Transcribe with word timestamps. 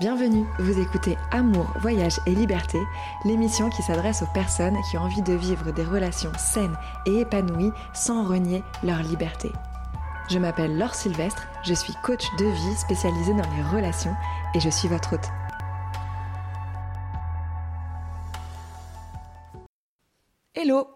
Bienvenue, 0.00 0.46
vous 0.58 0.80
écoutez 0.80 1.18
Amour, 1.30 1.74
Voyage 1.82 2.20
et 2.26 2.34
Liberté, 2.34 2.78
l'émission 3.26 3.68
qui 3.68 3.82
s'adresse 3.82 4.22
aux 4.22 4.32
personnes 4.32 4.78
qui 4.88 4.96
ont 4.96 5.02
envie 5.02 5.20
de 5.20 5.34
vivre 5.34 5.72
des 5.72 5.84
relations 5.84 6.32
saines 6.38 6.74
et 7.04 7.20
épanouies 7.20 7.70
sans 7.92 8.26
renier 8.26 8.62
leur 8.82 9.02
liberté. 9.02 9.50
Je 10.30 10.38
m'appelle 10.38 10.78
Laure 10.78 10.94
Sylvestre, 10.94 11.46
je 11.64 11.74
suis 11.74 11.92
coach 12.02 12.24
de 12.38 12.46
vie 12.46 12.76
spécialisée 12.78 13.34
dans 13.34 13.54
les 13.54 13.76
relations 13.76 14.14
et 14.54 14.60
je 14.60 14.70
suis 14.70 14.88
votre 14.88 15.12
hôte. 15.12 15.28
Hello 20.54 20.88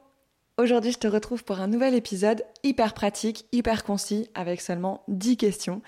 Aujourd'hui, 0.57 0.93
je 0.93 0.99
te 0.99 1.09
retrouve 1.09 1.45
pour 1.45 1.61
un 1.61 1.67
nouvel 1.67 1.95
épisode 1.95 2.43
hyper 2.63 2.95
pratique, 2.95 3.45
hyper 3.53 3.85
concis, 3.85 4.31
avec 4.35 4.63
seulement 4.63 5.03
10 5.09 5.37
questions 5.37 5.83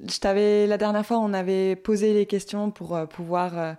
je 0.00 0.18
t'avais 0.18 0.66
la 0.66 0.78
dernière 0.78 1.06
fois, 1.06 1.18
on 1.18 1.32
avait 1.32 1.76
posé 1.76 2.14
les 2.14 2.26
questions 2.26 2.70
pour 2.70 2.96
euh, 2.96 3.06
pouvoir 3.06 3.58
euh, 3.58 3.74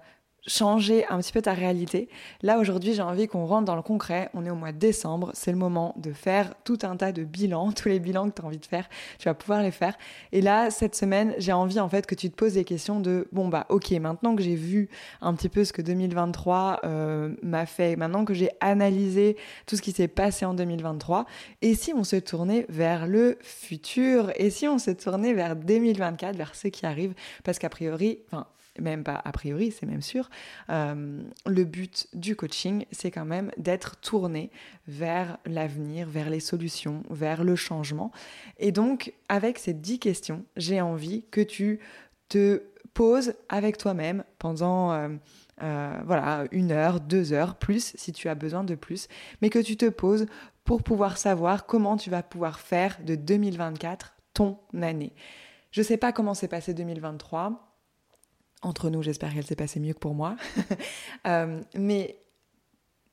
changer 0.45 1.05
un 1.07 1.19
petit 1.19 1.31
peu 1.31 1.41
ta 1.41 1.53
réalité. 1.53 2.09
Là, 2.41 2.59
aujourd'hui, 2.59 2.93
j'ai 2.93 3.01
envie 3.01 3.27
qu'on 3.27 3.45
rentre 3.45 3.65
dans 3.65 3.75
le 3.75 3.81
concret. 3.81 4.29
On 4.33 4.45
est 4.45 4.49
au 4.49 4.55
mois 4.55 4.71
de 4.71 4.77
décembre. 4.77 5.31
C'est 5.33 5.51
le 5.51 5.57
moment 5.57 5.93
de 5.97 6.11
faire 6.11 6.53
tout 6.63 6.79
un 6.83 6.97
tas 6.97 7.11
de 7.11 7.23
bilans. 7.23 7.71
Tous 7.83 7.89
les 7.89 7.99
bilans 7.99 8.29
que 8.29 8.35
tu 8.35 8.41
as 8.41 8.45
envie 8.45 8.57
de 8.57 8.65
faire, 8.65 8.87
tu 9.19 9.25
vas 9.25 9.33
pouvoir 9.33 9.61
les 9.61 9.71
faire. 9.71 9.97
Et 10.31 10.41
là, 10.41 10.69
cette 10.69 10.95
semaine, 10.95 11.33
j'ai 11.37 11.53
envie, 11.53 11.79
en 11.79 11.89
fait, 11.89 12.05
que 12.05 12.15
tu 12.15 12.29
te 12.29 12.35
poses 12.35 12.53
des 12.53 12.63
questions 12.63 12.99
de, 12.99 13.27
bon, 13.31 13.47
bah, 13.47 13.65
ok, 13.69 13.91
maintenant 13.91 14.35
que 14.35 14.43
j'ai 14.43 14.55
vu 14.55 14.89
un 15.21 15.33
petit 15.33 15.49
peu 15.49 15.63
ce 15.63 15.73
que 15.73 15.81
2023 15.81 16.81
euh, 16.83 17.35
m'a 17.41 17.65
fait, 17.65 17.95
maintenant 17.95 18.25
que 18.25 18.33
j'ai 18.33 18.49
analysé 18.59 19.37
tout 19.65 19.75
ce 19.75 19.81
qui 19.81 19.91
s'est 19.91 20.07
passé 20.07 20.45
en 20.45 20.53
2023, 20.53 21.25
et 21.61 21.75
si 21.75 21.93
on 21.93 22.03
se 22.03 22.15
tournait 22.15 22.65
vers 22.69 23.07
le 23.07 23.37
futur? 23.41 24.31
Et 24.35 24.49
si 24.49 24.67
on 24.67 24.77
se 24.77 24.91
tournait 24.91 25.33
vers 25.33 25.55
2024, 25.55 26.35
vers 26.35 26.55
ce 26.55 26.67
qui 26.67 26.85
arrive? 26.85 27.13
Parce 27.43 27.59
qu'a 27.59 27.69
priori, 27.69 28.19
enfin, 28.27 28.47
même 28.79 29.03
pas 29.03 29.21
a 29.23 29.31
priori, 29.31 29.71
c'est 29.71 29.85
même 29.85 30.01
sûr, 30.01 30.29
euh, 30.69 31.21
le 31.45 31.63
but 31.63 32.07
du 32.13 32.35
coaching, 32.35 32.85
c'est 32.91 33.11
quand 33.11 33.25
même 33.25 33.51
d'être 33.57 33.97
tourné 33.97 34.51
vers 34.87 35.37
l'avenir, 35.45 36.07
vers 36.07 36.29
les 36.29 36.39
solutions, 36.39 37.03
vers 37.09 37.43
le 37.43 37.55
changement. 37.55 38.11
Et 38.57 38.71
donc, 38.71 39.13
avec 39.29 39.59
ces 39.59 39.73
dix 39.73 39.99
questions, 39.99 40.43
j'ai 40.57 40.81
envie 40.81 41.23
que 41.31 41.41
tu 41.41 41.79
te 42.29 42.63
poses 42.93 43.33
avec 43.49 43.77
toi-même 43.77 44.23
pendant... 44.39 44.91
Euh, 44.91 45.09
euh, 45.61 45.99
voilà, 46.05 46.45
une 46.51 46.71
heure, 46.71 46.99
deux 46.99 47.31
heures, 47.31 47.55
plus 47.55 47.93
si 47.95 48.11
tu 48.11 48.27
as 48.27 48.33
besoin 48.33 48.63
de 48.63 48.73
plus, 48.73 49.07
mais 49.41 49.51
que 49.51 49.59
tu 49.59 49.77
te 49.77 49.87
poses 49.87 50.25
pour 50.63 50.81
pouvoir 50.81 51.17
savoir 51.17 51.65
comment 51.65 51.95
tu 51.95 52.09
vas 52.09 52.23
pouvoir 52.23 52.59
faire 52.59 52.97
de 53.05 53.15
2024 53.15 54.15
ton 54.33 54.57
année. 54.81 55.13
Je 55.71 55.81
ne 55.81 55.85
sais 55.85 55.97
pas 55.97 56.11
comment 56.11 56.33
s'est 56.33 56.47
passé 56.47 56.73
2023, 56.73 57.72
entre 58.63 58.89
nous, 58.89 59.03
j'espère 59.03 59.33
qu'elle 59.33 59.45
s'est 59.45 59.55
passée 59.55 59.79
mieux 59.79 59.93
que 59.93 59.99
pour 59.99 60.15
moi. 60.15 60.35
Euh, 61.25 61.61
mais 61.75 62.17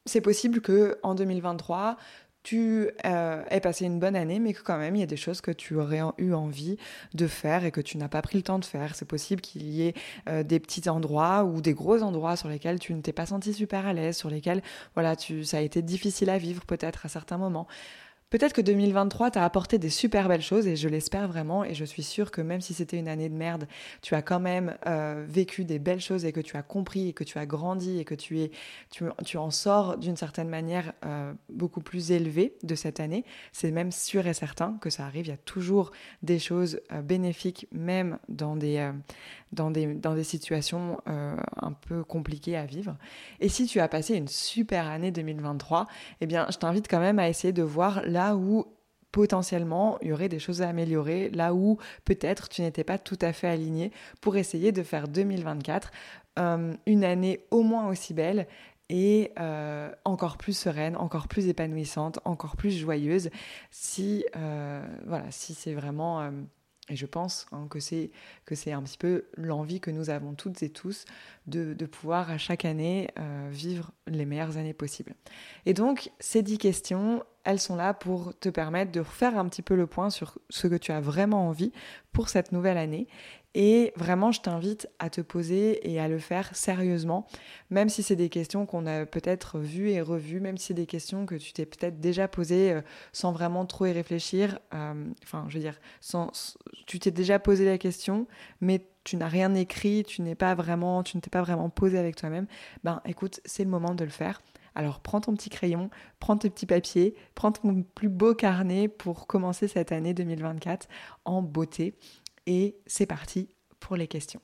c'est 0.05 0.21
possible 0.21 0.61
que 0.61 0.99
en 1.05 1.15
2023, 1.15 1.97
tu 2.43 2.89
euh, 3.05 3.45
aies 3.51 3.61
passé 3.61 3.85
une 3.85 4.01
bonne 4.01 4.17
année, 4.17 4.39
mais 4.39 4.55
que 4.55 4.63
quand 4.63 4.79
même 4.79 4.97
il 4.97 5.01
y 5.01 5.03
a 5.03 5.07
des 5.07 5.17
choses 5.17 5.41
que 5.41 5.51
tu 5.51 5.77
aurais 5.77 6.01
eu 6.19 6.33
envie 6.33 6.79
de 7.15 7.27
faire 7.27 7.65
et 7.65 7.71
que 7.71 7.81
tu 7.81 7.99
n'as 7.99 8.09
pas 8.09 8.23
pris 8.23 8.39
le 8.39 8.43
temps 8.43 8.59
de 8.59 8.65
faire. 8.65 8.95
C'est 8.95 9.07
possible 9.07 9.41
qu'il 9.43 9.69
y 9.69 9.83
ait 9.87 9.95
euh, 10.29 10.43
des 10.43 10.59
petits 10.59 10.89
endroits 10.89 11.45
ou 11.45 11.61
des 11.61 11.75
gros 11.75 12.03
endroits 12.03 12.37
sur 12.37 12.49
lesquels 12.49 12.79
tu 12.79 12.95
ne 12.95 13.03
t'es 13.03 13.13
pas 13.13 13.27
senti 13.27 13.53
super 13.53 13.87
à 13.87 13.93
l'aise, 13.93 14.17
sur 14.17 14.31
lesquels 14.31 14.63
voilà, 14.95 15.17
tu, 15.17 15.45
ça 15.45 15.59
a 15.59 15.61
été 15.61 15.83
difficile 15.83 16.31
à 16.31 16.39
vivre 16.39 16.65
peut-être 16.65 17.07
à 17.07 17.09
certains 17.09 17.39
moments. 17.39 17.69
Peut-être 18.31 18.53
que 18.53 18.61
2023 18.61 19.33
t'a 19.33 19.45
apporté 19.45 19.79
des 19.79 19.91
super 19.91 20.29
belles 20.29 20.41
choses 20.41 20.69
et 20.69 20.77
je 20.77 20.89
l'espère 20.89 21.27
vraiment 21.27 21.65
et 21.65 21.75
je 21.75 21.85
suis 21.85 22.05
sûre 22.05 22.31
que 22.31 22.41
même 22.41 22.61
si 22.61 22.75
c'était 22.75 22.97
une 22.97 23.09
année 23.09 23.29
de 23.29 23.35
merde, 23.35 23.67
tu 24.03 24.15
as 24.15 24.23
quand 24.23 24.39
même 24.39 24.77
euh, 24.87 25.25
vécu 25.29 25.65
des 25.65 25.81
belles 25.81 26.01
choses 26.01 26.25
et 26.25 26.31
que 26.31 26.39
tu 26.39 26.57
as 26.57 26.63
compris 26.63 27.09
et 27.09 27.13
que 27.13 27.25
tu 27.25 27.39
as 27.39 27.47
grandi 27.47 27.99
et 27.99 28.05
que 28.05 28.15
tu 28.15 28.39
es 28.39 28.53
tu, 28.91 29.37
en 29.37 29.51
sors 29.51 29.99
d'une 29.99 30.15
certaine 30.15 30.49
manière 30.49 30.93
euh, 31.05 31.33
beaucoup 31.49 31.81
plus 31.81 32.13
élevé 32.13 32.55
de 32.63 32.77
cette 32.77 33.01
année. 33.01 33.25
C'est 33.51 33.73
même 33.73 33.91
sûr 33.91 34.25
et 34.29 34.35
certain 34.35 34.79
que 34.81 34.91
ça 34.91 35.07
arrive. 35.07 35.27
Il 35.27 35.31
y 35.31 35.33
a 35.33 35.37
toujours 35.37 35.91
des 36.23 36.39
choses 36.39 36.81
euh, 36.93 37.03
bénéfiques 37.03 37.67
même 37.73 38.19
dans 38.29 38.55
des 38.55 38.91
dans 39.53 39.73
des 39.73 39.93
dans 39.95 40.15
des 40.15 40.23
situations 40.23 40.99
un 41.07 41.73
peu 41.73 42.05
compliquées 42.05 42.57
à 42.57 42.65
vivre. 42.65 42.97
Et 43.41 43.49
si 43.49 43.67
tu 43.67 43.81
as 43.81 43.89
passé 43.89 44.15
une 44.15 44.29
super 44.29 44.87
année 44.87 45.11
2023, 45.11 45.89
eh 46.21 46.27
bien 46.27 46.47
je 46.51 46.59
t'invite 46.59 46.87
quand 46.89 47.01
même 47.01 47.19
à 47.19 47.29
essayer 47.29 47.53
de 47.53 47.65
voir 47.65 48.03
là 48.07 48.20
là 48.21 48.37
où 48.37 48.67
potentiellement 49.13 49.99
il 50.03 50.09
y 50.09 50.13
aurait 50.13 50.29
des 50.29 50.39
choses 50.39 50.61
à 50.61 50.69
améliorer, 50.69 51.31
là 51.31 51.55
où 51.55 51.79
peut-être 52.05 52.51
tu 52.51 52.61
n'étais 52.61 52.85
pas 52.85 52.99
tout 52.99 53.19
à 53.23 53.33
fait 53.33 53.49
aligné 53.49 53.93
pour 54.21 54.37
essayer 54.37 54.73
de 54.73 54.83
faire 54.83 55.09
2024 55.09 55.91
euh, 56.39 56.75
une 56.85 57.05
année 57.05 57.47
au 57.51 57.63
moins 57.63 57.89
aussi 57.89 58.13
belle 58.13 58.47
et 58.91 59.33
euh, 59.39 59.91
encore 60.05 60.37
plus 60.37 60.53
sereine, 60.53 60.97
encore 60.97 61.29
plus 61.29 61.49
épanouissante, 61.49 62.19
encore 62.27 62.57
plus 62.57 62.77
joyeuse 62.77 63.31
si 63.71 64.27
euh, 64.37 64.85
voilà 65.07 65.31
si 65.31 65.55
c'est 65.55 65.75
vraiment 65.75 66.31
et 66.91 66.97
je 66.97 67.07
pense 67.07 67.47
hein, 67.53 67.69
que 67.71 67.81
c'est 67.81 68.11
que 68.45 68.55
c'est 68.55 68.73
un 68.73 68.83
petit 68.83 68.99
peu 68.99 69.25
l'envie 69.35 69.81
que 69.81 69.91
nous 69.91 70.11
avons 70.11 70.35
toutes 70.35 70.63
et 70.63 70.71
tous 70.71 71.07
de, 71.47 71.73
de 71.73 71.87
pouvoir 71.87 72.31
à 72.31 72.37
chaque 72.37 72.67
année 72.67 73.09
vivre 73.51 73.93
les 74.07 74.27
meilleures 74.27 74.59
années 74.59 74.75
possibles. 74.75 75.15
Et 75.67 75.73
donc 75.73 76.11
ces 76.21 76.43
dix 76.43 76.59
questions, 76.59 77.25
elles 77.45 77.61
sont 77.61 77.77
là 77.77 77.95
pour 77.95 78.39
te 78.39 78.49
permettre 78.49 78.93
de 78.93 79.03
faire 79.03 79.39
un 79.39 79.49
petit 79.49 79.63
peu 79.63 79.75
le 79.75 79.87
point 79.87 80.11
sur 80.11 80.39
ce 80.51 80.67
que 80.67 80.75
tu 80.75 80.93
as 80.93 81.01
vraiment 81.01 81.49
envie 81.49 81.73
pour 82.13 82.29
cette 82.29 82.53
nouvelle 82.53 82.79
année. 82.79 83.07
Et 83.55 83.93
vraiment, 83.97 84.31
je 84.31 84.41
t'invite 84.41 84.89
à 85.01 85.11
te 85.11 85.21
poser 85.21 85.91
et 85.91 85.99
à 85.99 86.07
le 86.07 86.19
faire 86.21 86.55
sérieusement, 86.55 87.27
même 87.69 87.89
si 87.89 88.05
c'est 88.05 88.15
des 88.15 88.29
questions 88.29 88.65
qu'on 88.65 88.87
a 88.87 89.07
peut-être 89.07 89.59
vues 89.59 89.91
et 89.91 90.01
revues, 90.01 90.39
même 90.39 90.57
si 90.57 90.67
c'est 90.67 90.75
des 90.75 90.87
questions 90.87 91.27
que 91.27 91.35
tu 91.35 91.53
t'es 91.53 91.67
peut-être 91.67 91.99
déjà 91.99 92.29
posées 92.29 92.73
euh, 92.73 92.81
sans 93.13 93.33
vraiment 93.33 93.67
trop 93.67 93.87
y 93.87 93.93
réfléchir. 93.93 94.61
Euh, 94.73 95.05
enfin, 95.25 95.47
je 95.49 95.55
veux 95.55 95.61
dire, 95.61 95.81
sans, 96.01 96.31
tu 96.87 97.01
t'es 97.01 97.11
déjà 97.11 97.41
posé 97.41 97.65
la 97.65 97.77
question, 97.77 98.29
mais 98.61 98.87
tu 99.03 99.17
n'as 99.17 99.29
rien 99.29 99.53
écrit, 99.55 100.05
tu 100.05 100.23
n'es 100.23 100.37
pas 100.37 100.55
vraiment, 100.55 101.03
tu 101.03 101.17
ne 101.17 101.21
t'es 101.21 101.31
pas 101.31 101.43
vraiment 101.43 101.71
posé 101.71 101.99
avec 101.99 102.15
toi-même. 102.15 102.47
Ben, 102.85 103.03
écoute, 103.05 103.41
c'est 103.45 103.65
le 103.65 103.71
moment 103.71 103.97
de 103.97 104.05
le 104.05 104.11
faire. 104.11 104.41
Alors 104.75 105.01
prends 105.01 105.21
ton 105.21 105.35
petit 105.35 105.51
crayon, 105.51 105.91
prends 106.19 106.37
tes 106.37 106.51
petits 106.51 106.67
papiers, 106.67 107.15
prends 107.35 107.53
ton 107.53 107.83
plus 107.83 108.09
beau 108.09 108.35
carnet 108.35 108.89
pour 108.89 109.27
commencer 109.27 109.69
cette 109.69 109.93
année 109.93 110.15
2024 110.15 110.89
en 111.25 111.43
beauté. 111.43 111.95
Et 112.47 112.77
c'est 112.87 113.07
parti 113.07 113.49
pour 113.79 113.97
les 113.97 114.09
questions. 114.09 114.41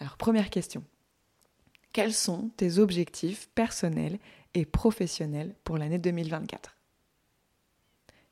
Alors 0.00 0.16
première 0.16 0.50
question. 0.50 0.84
Quels 1.92 2.14
sont 2.14 2.50
tes 2.56 2.78
objectifs 2.78 3.48
personnels 3.54 4.18
et 4.54 4.64
professionnels 4.64 5.54
pour 5.64 5.78
l'année 5.78 5.98
2024 5.98 6.76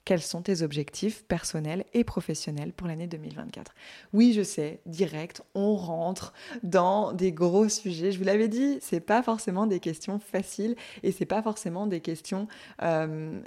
quels 0.05 0.23
sont 0.23 0.43
tes 0.43 0.63
objectifs 0.63 1.25
personnels 1.25 1.85
et 1.95 2.05
professionnels 2.05 2.73
pour 2.73 2.89
l'année 2.89 3.07
2024 3.07 3.73
Oui, 4.13 4.33
je 4.33 4.43
sais, 4.43 4.81
direct, 4.87 5.43
on 5.55 5.77
rentre 5.77 6.33
dans 6.63 7.13
des 7.13 7.33
gros 7.33 7.69
sujets. 7.69 8.11
Je 8.11 8.19
vous 8.19 8.25
l'avais 8.25 8.49
dit, 8.49 8.79
c'est 8.81 9.01
pas 9.01 9.23
forcément 9.23 9.67
des 9.67 9.81
questions 9.81 10.19
faciles 10.19 10.75
et 11.03 11.13
c'est 11.13 11.27
pas 11.27 11.43
forcément 11.43 11.87
des 11.87 12.01
questions 12.01 12.49
euh, 12.83 13.41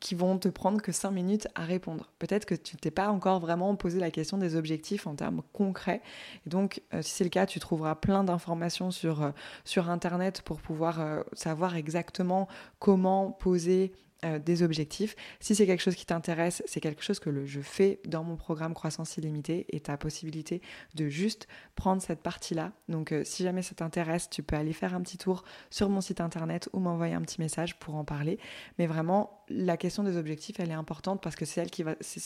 qui 0.00 0.14
vont 0.14 0.38
te 0.38 0.48
prendre 0.48 0.82
que 0.82 0.92
5 0.92 1.10
minutes 1.10 1.48
à 1.54 1.64
répondre. 1.64 2.10
Peut-être 2.18 2.44
que 2.44 2.54
tu 2.54 2.76
t'es 2.76 2.90
pas 2.90 3.08
encore 3.08 3.40
vraiment 3.40 3.74
posé 3.74 3.98
la 3.98 4.10
question 4.10 4.36
des 4.36 4.54
objectifs 4.54 5.06
en 5.06 5.14
termes 5.14 5.42
concrets. 5.52 6.02
Et 6.46 6.50
donc, 6.50 6.82
euh, 6.92 7.00
si 7.00 7.12
c'est 7.12 7.24
le 7.24 7.30
cas, 7.30 7.46
tu 7.46 7.58
trouveras 7.58 7.94
plein 7.94 8.22
d'informations 8.22 8.90
sur, 8.90 9.22
euh, 9.22 9.30
sur 9.64 9.88
Internet 9.88 10.42
pour 10.42 10.60
pouvoir 10.60 11.24
savoir 11.32 11.76
exactement 11.76 12.48
comment 12.78 13.30
poser 13.30 13.92
euh, 14.24 14.38
des 14.38 14.62
objectifs. 14.62 15.16
Si 15.40 15.54
c'est 15.54 15.66
quelque 15.66 15.80
chose 15.80 15.96
qui 15.96 16.06
t'intéresse, 16.06 16.62
c'est 16.66 16.80
quelque 16.80 17.02
chose 17.02 17.18
que 17.18 17.44
je 17.44 17.60
fais 17.60 18.00
dans 18.06 18.22
mon 18.22 18.36
programme 18.36 18.72
Croissance 18.72 19.16
illimitée 19.16 19.66
et 19.70 19.80
tu 19.80 19.90
as 19.90 19.96
possibilité 19.96 20.62
de 20.94 21.08
juste 21.08 21.48
prendre 21.74 22.00
cette 22.00 22.20
partie-là. 22.20 22.72
Donc 22.88 23.10
euh, 23.10 23.24
si 23.24 23.42
jamais 23.42 23.62
ça 23.62 23.74
t'intéresse, 23.74 24.30
tu 24.30 24.42
peux 24.42 24.54
aller 24.54 24.72
faire 24.72 24.94
un 24.94 25.00
petit 25.00 25.18
tour 25.18 25.42
sur 25.70 25.88
mon 25.88 26.00
site 26.00 26.20
internet 26.20 26.68
ou 26.72 26.78
m'envoyer 26.78 27.14
un 27.14 27.22
petit 27.22 27.40
message 27.40 27.78
pour 27.78 27.96
en 27.96 28.04
parler. 28.04 28.38
Mais 28.78 28.86
vraiment, 28.86 29.44
la 29.48 29.76
question 29.76 30.04
des 30.04 30.16
objectifs, 30.16 30.60
elle 30.60 30.70
est 30.70 30.74
importante 30.74 31.20
parce 31.20 31.34
que 31.34 31.44
c'est 31.44 31.64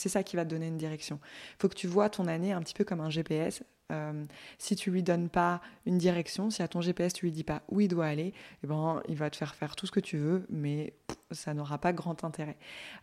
ça 0.09 0.23
qui 0.23 0.35
va 0.35 0.45
te 0.45 0.49
donner 0.49 0.67
une 0.67 0.77
direction. 0.77 1.19
Il 1.23 1.61
faut 1.61 1.69
que 1.69 1.75
tu 1.75 1.87
vois 1.87 2.09
ton 2.09 2.27
année 2.27 2.51
un 2.51 2.61
petit 2.61 2.75
peu 2.75 2.83
comme 2.83 3.01
un 3.01 3.09
GPS. 3.09 3.63
Euh, 3.91 4.25
si 4.57 4.75
tu 4.75 4.91
lui 4.91 5.01
donnes 5.01 5.29
pas 5.29 5.61
une 5.85 5.97
direction, 5.97 6.49
si 6.49 6.61
à 6.61 6.67
ton 6.67 6.81
GPS 6.81 7.13
tu 7.13 7.25
lui 7.25 7.31
dis 7.31 7.45
pas 7.45 7.61
où 7.69 7.79
il 7.79 7.87
doit 7.87 8.07
aller, 8.07 8.33
eh 8.63 8.67
ben 8.67 9.01
il 9.07 9.15
va 9.15 9.29
te 9.29 9.37
faire 9.37 9.55
faire 9.55 9.75
tout 9.75 9.85
ce 9.85 9.91
que 9.91 10.01
tu 10.01 10.17
veux, 10.17 10.45
mais 10.49 10.93
ça 11.31 11.53
n'aura 11.53 11.77
pas 11.77 11.93
grand 11.93 12.23
intérêt. 12.23 12.57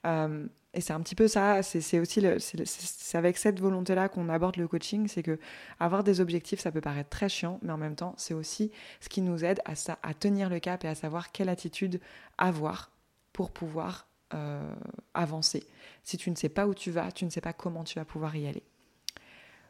Euh, 0.07 0.47
et 0.75 0.81
c'est 0.81 0.93
un 0.93 1.01
petit 1.01 1.15
peu 1.15 1.29
ça, 1.29 1.63
c'est 1.63 2.01
aussi 2.01 2.21
c'est 2.65 3.17
avec 3.19 3.39
cette 3.39 3.61
volonté-là 3.61 4.09
qu'on 4.09 4.29
aborde 4.29 4.57
le 4.57 4.67
coaching, 4.67 5.07
c'est 5.07 5.23
que 5.23 5.39
avoir 5.79 6.03
des 6.03 6.21
objectifs, 6.21 6.61
ça 6.61 6.73
peut 6.73 6.81
paraître 6.81 7.11
très 7.11 7.29
chiant, 7.29 7.61
mais 7.63 7.73
en 7.73 7.79
même 7.79 7.95
temps, 7.95 8.15
c'est 8.19 8.35
aussi 8.35 8.73
ce 9.01 9.09
qui 9.09 9.23
nous 9.23 9.45
aide 9.45 9.61
à, 9.65 9.77
ça, 9.77 9.99
à 10.03 10.15
tenir 10.15 10.51
le 10.51 10.59
cap 10.59 10.85
et 10.85 10.89
à 10.89 10.97
savoir 10.97 11.31
quelle 11.31 11.49
attitude 11.49 12.01
avoir 12.39 12.91
pour 13.33 13.53
pouvoir 13.53 14.09
euh, 14.35 14.75
avancer. 15.15 15.65
Si 16.03 16.17
tu 16.17 16.29
ne 16.31 16.35
sais 16.35 16.49
pas 16.49 16.67
où 16.67 16.75
tu 16.75 16.91
vas, 16.91 17.13
tu 17.13 17.25
ne 17.25 17.31
sais 17.31 17.41
pas 17.41 17.53
comment 17.53 17.85
tu 17.85 17.95
vas 17.99 18.05
pouvoir 18.05 18.35
y 18.35 18.49
aller. 18.49 18.65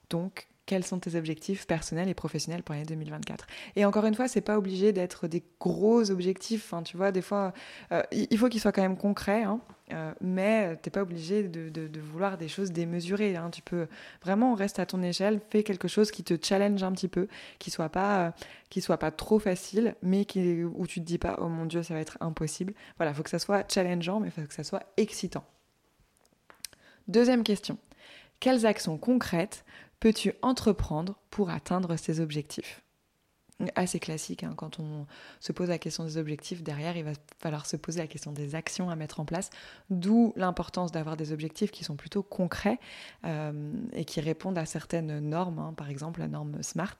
Donc, 0.08 0.49
quels 0.66 0.84
sont 0.84 0.99
tes 0.99 1.14
objectifs 1.14 1.66
personnels 1.66 2.08
et 2.08 2.14
professionnels 2.14 2.62
pour 2.62 2.75
l'année 2.75 2.87
2024. 2.87 3.46
Et 3.76 3.84
encore 3.84 4.06
une 4.06 4.14
fois, 4.14 4.28
c'est 4.28 4.40
pas 4.40 4.56
obligé 4.56 4.93
d'être 4.93 5.28
des 5.28 5.43
gros 5.61 6.11
objectifs. 6.11 6.64
Enfin, 6.66 6.82
tu 6.82 6.96
vois, 6.96 7.12
des 7.12 7.22
fois, 7.22 7.52
euh, 7.93 8.02
il 8.12 8.38
faut 8.38 8.49
qu'ils 8.49 8.61
soient 8.61 8.72
quand 8.72 8.82
même 8.82 8.96
concrets, 8.96 9.43
hein, 9.43 9.61
euh, 9.93 10.12
mais 10.20 10.76
t'es 10.76 10.90
pas 10.90 11.02
obligé 11.02 11.43
de, 11.43 12.00
vouloir 12.00 12.38
des 12.38 12.49
choses 12.49 12.72
démesurées. 12.72 13.37
Hein. 13.37 13.50
Tu 13.50 13.61
peux 13.61 13.87
vraiment 14.22 14.55
rester 14.55 14.81
à 14.81 14.87
ton 14.87 15.02
échelle, 15.02 15.40
fais 15.50 15.62
quelque 15.62 15.88
chose 15.88 16.11
qui 16.11 16.25
te 16.25 16.34
challenge 16.43 16.82
un 16.82 16.93
petit 16.93 17.08
peu, 17.08 17.28
qui 17.58 17.70
soit 17.70 17.90
pas, 17.90 18.26
euh, 18.26 18.31
qui 18.70 18.81
soit 18.81 18.99
pas 18.99 19.10
trop 19.10 19.38
facile, 19.38 19.94
mais 20.02 20.25
qui, 20.25 20.64
où 20.64 20.87
tu 20.87 21.00
te 21.00 21.05
dis 21.05 21.19
pas, 21.19 21.37
oh 21.40 21.49
mon 21.49 21.67
dieu, 21.67 21.82
ça 21.82 21.94
va 21.94 22.00
être 22.00 22.17
impossible. 22.20 22.72
Voilà, 22.96 23.12
il 23.12 23.14
faut 23.14 23.22
que 23.22 23.31
ça 23.31 23.38
soit 23.38 23.70
challengeant, 23.70 24.20
mais 24.20 24.31
faut 24.31 24.43
que 24.43 24.55
ça 24.55 24.64
soit 24.64 24.84
excitant. 24.96 25.44
Deuxième 27.06 27.44
question. 27.44 27.76
Quelles 28.40 28.67
actions 28.67 28.99
concrètes 28.99 29.64
peux-tu 30.04 30.34
entreprendre 30.42 31.18
pour 31.30 31.48
atteindre 31.48 31.96
ces 31.96 32.20
objectifs? 32.20 32.83
Assez 33.76 34.00
classique. 34.00 34.42
Hein. 34.42 34.54
Quand 34.56 34.80
on 34.80 35.06
se 35.40 35.52
pose 35.52 35.68
la 35.68 35.78
question 35.78 36.04
des 36.04 36.16
objectifs, 36.18 36.62
derrière, 36.62 36.96
il 36.96 37.04
va 37.04 37.12
falloir 37.38 37.66
se 37.66 37.76
poser 37.76 38.00
la 38.00 38.06
question 38.06 38.32
des 38.32 38.54
actions 38.54 38.90
à 38.90 38.96
mettre 38.96 39.20
en 39.20 39.24
place, 39.24 39.50
d'où 39.90 40.32
l'importance 40.36 40.92
d'avoir 40.92 41.16
des 41.16 41.32
objectifs 41.32 41.70
qui 41.70 41.84
sont 41.84 41.96
plutôt 41.96 42.22
concrets 42.22 42.78
euh, 43.24 43.72
et 43.92 44.04
qui 44.04 44.20
répondent 44.20 44.58
à 44.58 44.66
certaines 44.66 45.20
normes, 45.20 45.58
hein. 45.58 45.74
par 45.76 45.88
exemple 45.88 46.20
la 46.20 46.28
norme 46.28 46.62
SMART. 46.62 46.96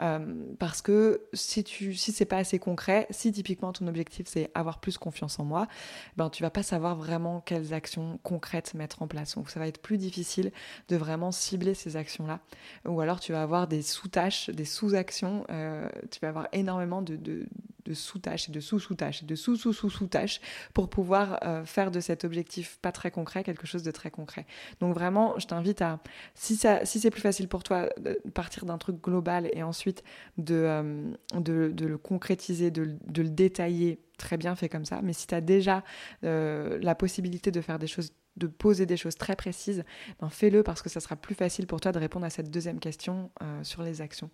Euh, 0.00 0.34
parce 0.58 0.80
que 0.80 1.22
si 1.32 1.64
tu 1.64 1.94
si 1.94 2.12
c'est 2.12 2.24
pas 2.24 2.38
assez 2.38 2.58
concret, 2.58 3.06
si 3.10 3.30
typiquement 3.32 3.72
ton 3.72 3.86
objectif 3.86 4.26
c'est 4.26 4.50
avoir 4.54 4.80
plus 4.80 4.96
confiance 4.96 5.38
en 5.38 5.44
moi, 5.44 5.68
ben 6.16 6.30
tu 6.30 6.42
vas 6.42 6.50
pas 6.50 6.62
savoir 6.62 6.96
vraiment 6.96 7.40
quelles 7.40 7.74
actions 7.74 8.18
concrètes 8.22 8.74
mettre 8.74 9.02
en 9.02 9.06
place. 9.06 9.34
Donc 9.34 9.50
ça 9.50 9.60
va 9.60 9.66
être 9.66 9.82
plus 9.82 9.98
difficile 9.98 10.50
de 10.88 10.96
vraiment 10.96 11.32
cibler 11.32 11.74
ces 11.74 11.96
actions-là. 11.96 12.40
Ou 12.86 13.00
alors 13.00 13.20
tu 13.20 13.32
vas 13.32 13.42
avoir 13.42 13.68
des 13.68 13.82
sous-tâches, 13.82 14.48
des 14.50 14.64
sous-actions. 14.64 15.44
Euh, 15.50 15.88
tu 16.10 16.20
vas 16.20 16.28
avoir 16.28 16.48
énormément 16.52 17.02
de, 17.02 17.46
sous-tâches 17.92 18.48
et 18.48 18.52
de 18.52 18.60
sous-sous-tâches 18.60 19.22
et 19.22 19.26
de 19.26 19.34
sous-sous-sous-sous-tâches 19.34 20.40
pour 20.74 20.88
pouvoir 20.88 21.40
euh, 21.42 21.64
faire 21.64 21.90
de 21.90 22.00
cet 22.00 22.24
objectif 22.24 22.78
pas 22.80 22.92
très 22.92 23.10
concret 23.10 23.42
quelque 23.42 23.66
chose 23.66 23.82
de 23.82 23.90
très 23.90 24.10
concret. 24.10 24.46
Donc 24.80 24.94
vraiment, 24.94 25.38
je 25.38 25.46
t'invite 25.46 25.82
à, 25.82 25.98
si, 26.34 26.56
c'est 26.56 27.10
plus 27.10 27.20
facile 27.20 27.48
pour 27.48 27.62
toi, 27.62 27.88
de 27.98 28.20
partir 28.32 28.64
d'un 28.64 28.78
truc 28.78 29.02
global 29.02 29.48
et 29.52 29.62
ensuite 29.62 30.04
de, 30.38 30.54
euh, 30.54 31.12
le 31.34 31.96
concrétiser, 31.96 32.70
de, 32.70 32.82
le 32.82 33.28
détailler, 33.28 34.00
très 34.18 34.36
bien 34.36 34.54
fait 34.54 34.68
comme 34.68 34.84
ça. 34.84 35.00
Mais 35.02 35.12
si 35.12 35.26
tu 35.26 35.34
as 35.34 35.40
déjà 35.40 35.82
euh, 36.24 36.78
la 36.80 36.94
possibilité 36.94 37.50
de 37.50 37.60
faire 37.60 37.78
des 37.78 37.86
choses 37.86 38.12
de 38.36 38.46
poser 38.46 38.86
des 38.86 38.96
choses 38.96 39.16
très 39.16 39.34
précises, 39.34 39.82
ben 40.20 40.30
fais-le 40.30 40.62
parce 40.62 40.82
que 40.82 40.88
ça 40.88 41.00
sera 41.00 41.16
plus 41.16 41.34
facile 41.34 41.66
pour 41.66 41.80
toi 41.80 41.90
de 41.90 41.98
répondre 41.98 42.24
à 42.24 42.30
cette 42.30 42.48
deuxième 42.50 42.78
question 42.78 43.30
sur 43.62 43.82
les 43.82 44.00
actions. 44.00 44.30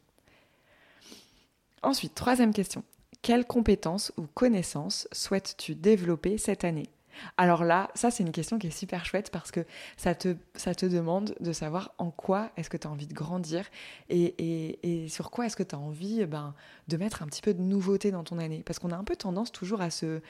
Ensuite, 1.82 2.14
troisième 2.14 2.52
question. 2.52 2.84
Quelles 3.22 3.44
compétences 3.44 4.12
ou 4.16 4.26
connaissances 4.34 5.08
souhaites-tu 5.12 5.74
développer 5.74 6.38
cette 6.38 6.64
année? 6.64 6.90
Alors 7.36 7.64
là, 7.64 7.88
ça 7.94 8.10
c'est 8.10 8.22
une 8.22 8.32
question 8.32 8.58
qui 8.58 8.66
est 8.66 8.78
super 8.78 9.04
chouette 9.04 9.30
parce 9.30 9.50
que 9.50 9.64
ça 9.96 10.14
te, 10.14 10.86
demande 10.86 11.34
de 11.40 11.52
savoir 11.52 11.92
en 11.98 12.10
quoi 12.10 12.50
est-ce 12.56 12.70
que 12.70 12.76
tu 12.76 12.86
as 12.86 12.90
envie 12.90 13.06
de 13.06 13.14
grandir 13.14 13.64
et, 14.10 14.34
et, 14.82 15.08
sur 15.08 15.30
quoi 15.30 15.46
est-ce 15.46 15.56
que 15.56 15.62
tu 15.62 15.74
as 15.74 15.78
envie 15.78 16.24
ben, 16.26 16.54
de 16.88 16.96
mettre 16.96 17.22
un 17.22 17.26
petit 17.26 17.42
peu 17.42 17.54
de 17.54 17.62
nouveauté 17.62 18.10
dans 18.10 18.24
ton 18.24 18.38
année. 18.38 18.62
Parce 18.64 18.78
qu'on 18.78 18.90
a 18.90 18.96
un 18.96 19.04
peu 19.04 19.16
tendance 19.16 19.50
toujours 19.50 19.80
à 19.80 19.90
se, 19.90 20.20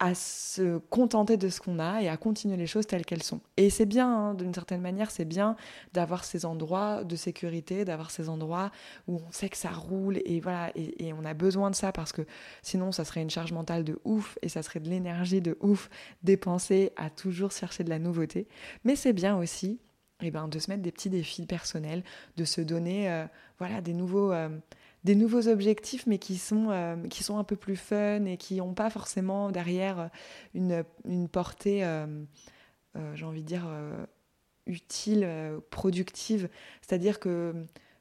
à 0.00 0.14
se 0.14 0.78
contenter 0.78 1.36
de 1.36 1.50
ce 1.50 1.60
qu'on 1.60 1.78
a 1.78 2.00
et 2.00 2.08
à 2.08 2.16
continuer 2.16 2.56
les 2.56 2.66
choses 2.66 2.86
telles 2.86 3.04
qu'elles 3.04 3.22
sont. 3.22 3.40
Et 3.58 3.68
c'est 3.68 3.84
bien, 3.84 4.08
hein, 4.08 4.34
d'une 4.34 4.54
certaine 4.54 4.80
manière, 4.80 5.10
c'est 5.10 5.26
bien 5.26 5.56
d'avoir 5.92 6.24
ces 6.24 6.46
endroits 6.46 7.04
de 7.04 7.16
sécurité, 7.16 7.84
d'avoir 7.84 8.10
ces 8.10 8.30
endroits 8.30 8.70
où 9.06 9.16
on 9.16 9.30
sait 9.30 9.50
que 9.50 9.58
ça 9.58 9.68
roule 9.68 10.18
et 10.24 10.40
voilà, 10.40 10.72
et, 10.74 11.12
on 11.12 11.24
a 11.24 11.34
besoin 11.34 11.70
de 11.70 11.74
ça 11.74 11.92
parce 11.92 12.12
que 12.12 12.22
sinon 12.62 12.92
ça 12.92 13.04
serait 13.04 13.20
une 13.20 13.30
charge 13.30 13.52
mentale 13.52 13.84
de 13.84 14.00
ouf 14.04 14.38
et 14.40 14.48
ça 14.48 14.62
serait 14.62 14.80
de 14.80 14.88
l'énergie 14.88 15.42
de 15.42 15.58
ouf 15.60 15.90
dépensée 16.22 16.92
à 16.96 17.10
toujours 17.10 17.52
chercher 17.52 17.84
de 17.84 17.90
la 17.90 17.98
nouveauté. 17.98 18.48
Mais 18.84 18.96
c'est 18.96 19.12
bien 19.12 19.36
aussi 19.36 19.80
eh 20.22 20.30
ben, 20.30 20.48
de 20.48 20.58
se 20.58 20.70
mettre 20.70 20.82
des 20.82 20.92
petits 20.92 21.10
défis 21.10 21.44
personnels, 21.44 22.04
de 22.36 22.44
se 22.44 22.62
donner 22.62 23.10
euh, 23.10 23.26
voilà, 23.58 23.82
des 23.82 23.92
nouveaux... 23.92 24.32
Euh, 24.32 24.48
des 25.04 25.14
nouveaux 25.14 25.48
objectifs, 25.48 26.06
mais 26.06 26.18
qui 26.18 26.36
sont, 26.36 26.68
euh, 26.70 26.96
qui 27.08 27.22
sont 27.22 27.38
un 27.38 27.44
peu 27.44 27.56
plus 27.56 27.76
fun 27.76 28.24
et 28.24 28.36
qui 28.36 28.56
n'ont 28.56 28.74
pas 28.74 28.90
forcément 28.90 29.50
derrière 29.50 30.00
euh, 30.00 30.06
une, 30.54 30.84
une 31.06 31.28
portée, 31.28 31.84
euh, 31.84 32.06
j'ai 33.14 33.24
envie 33.24 33.42
de 33.42 33.46
dire, 33.46 33.66
utile, 34.66 35.26
productive. 35.70 36.48
C'est-à-dire 36.82 37.20
que, 37.20 37.54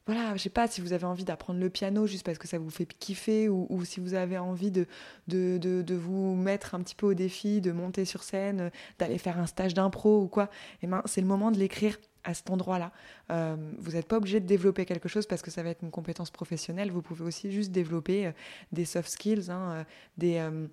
voilà, 0.08 0.36
je 0.36 0.42
sais 0.42 0.50
pas 0.50 0.68
si 0.68 0.82
vous 0.82 0.94
avez 0.94 1.06
envie 1.06 1.24
d'apprendre 1.24 1.60
le 1.60 1.70
piano 1.70 2.08
juste 2.08 2.26
parce 2.26 2.40
que 2.40 2.48
ça 2.48 2.58
vous 2.58 2.72
fait 2.72 2.88
kiffer, 2.88 3.48
ou, 3.50 3.68
ou 3.70 3.86
si 3.86 4.00
vous 4.00 4.16
avez 4.16 4.40
envie 4.40 4.72
de 4.72 4.88
de, 5.28 5.60
de, 5.60 5.84
de, 5.84 5.96
vous 5.96 6.34
mettre 6.34 6.74
un 6.74 6.82
petit 6.82 6.96
peu 6.96 7.06
au 7.06 7.14
défi, 7.14 7.62
de 7.62 7.72
monter 7.72 8.06
sur 8.06 8.24
scène, 8.24 8.72
d'aller 8.98 9.20
faire 9.20 9.38
un 9.38 9.46
stage 9.46 9.76
d'impro 9.76 10.24
ou 10.24 10.28
quoi, 10.28 10.46
et 10.46 10.86
eh 10.86 10.88
ben, 10.88 11.04
c'est 11.06 11.22
le 11.22 11.28
moment 11.28 11.52
de 11.52 11.60
l'écrire 11.60 12.00
à 12.24 12.34
cet 12.34 12.50
endroit-là. 12.50 12.92
Euh, 13.32 13.56
vous 13.80 13.92
n'êtes 13.92 14.08
pas 14.08 14.18
obligé 14.18 14.40
de 14.40 14.46
développer 14.46 14.86
quelque 14.86 15.10
chose 15.10 15.26
parce 15.26 15.42
que 15.42 15.52
ça 15.52 15.64
va 15.64 15.70
être 15.70 15.84
une 15.84 15.92
compétence 15.92 16.32
professionnelle. 16.32 16.92
Vous 16.92 17.02
pouvez 17.02 17.24
aussi 17.24 17.52
juste 17.52 17.72
développer 17.72 18.28
euh, 18.28 18.32
des 18.72 18.86
soft 18.86 19.10
skills, 19.10 19.50
hein, 19.50 19.86
euh, 20.24 20.68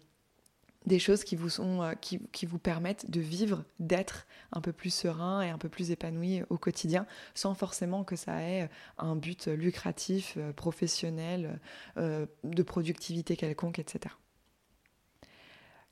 des, 0.87 0.98
choses 0.98 1.25
qui 1.25 1.37
vous, 1.37 1.48
sont, 1.48 1.94
qui, 2.00 2.46
vous 2.46 2.58
permettent 2.58 3.10
de 3.10 3.20
vivre, 3.20 3.64
d'être 3.81 4.26
un 4.52 4.60
peu 4.60 4.72
plus 4.72 4.91
serein 4.91 5.43
et 5.43 5.50
un 5.50 5.58
peu 5.58 5.69
plus 5.69 5.91
épanoui 5.91 6.43
au 6.50 6.58
quotidien, 6.58 7.06
sans 7.34 7.55
forcément 7.55 8.05
que 8.05 8.17
ça 8.17 8.43
ait 8.43 8.69
un 8.98 9.17
but 9.17 9.46
lucratif, 9.48 10.38
professionnel, 10.55 11.58
de 11.96 12.62
productivité 12.62 13.36
quelconque, 13.36 13.81
etc. 13.81 14.15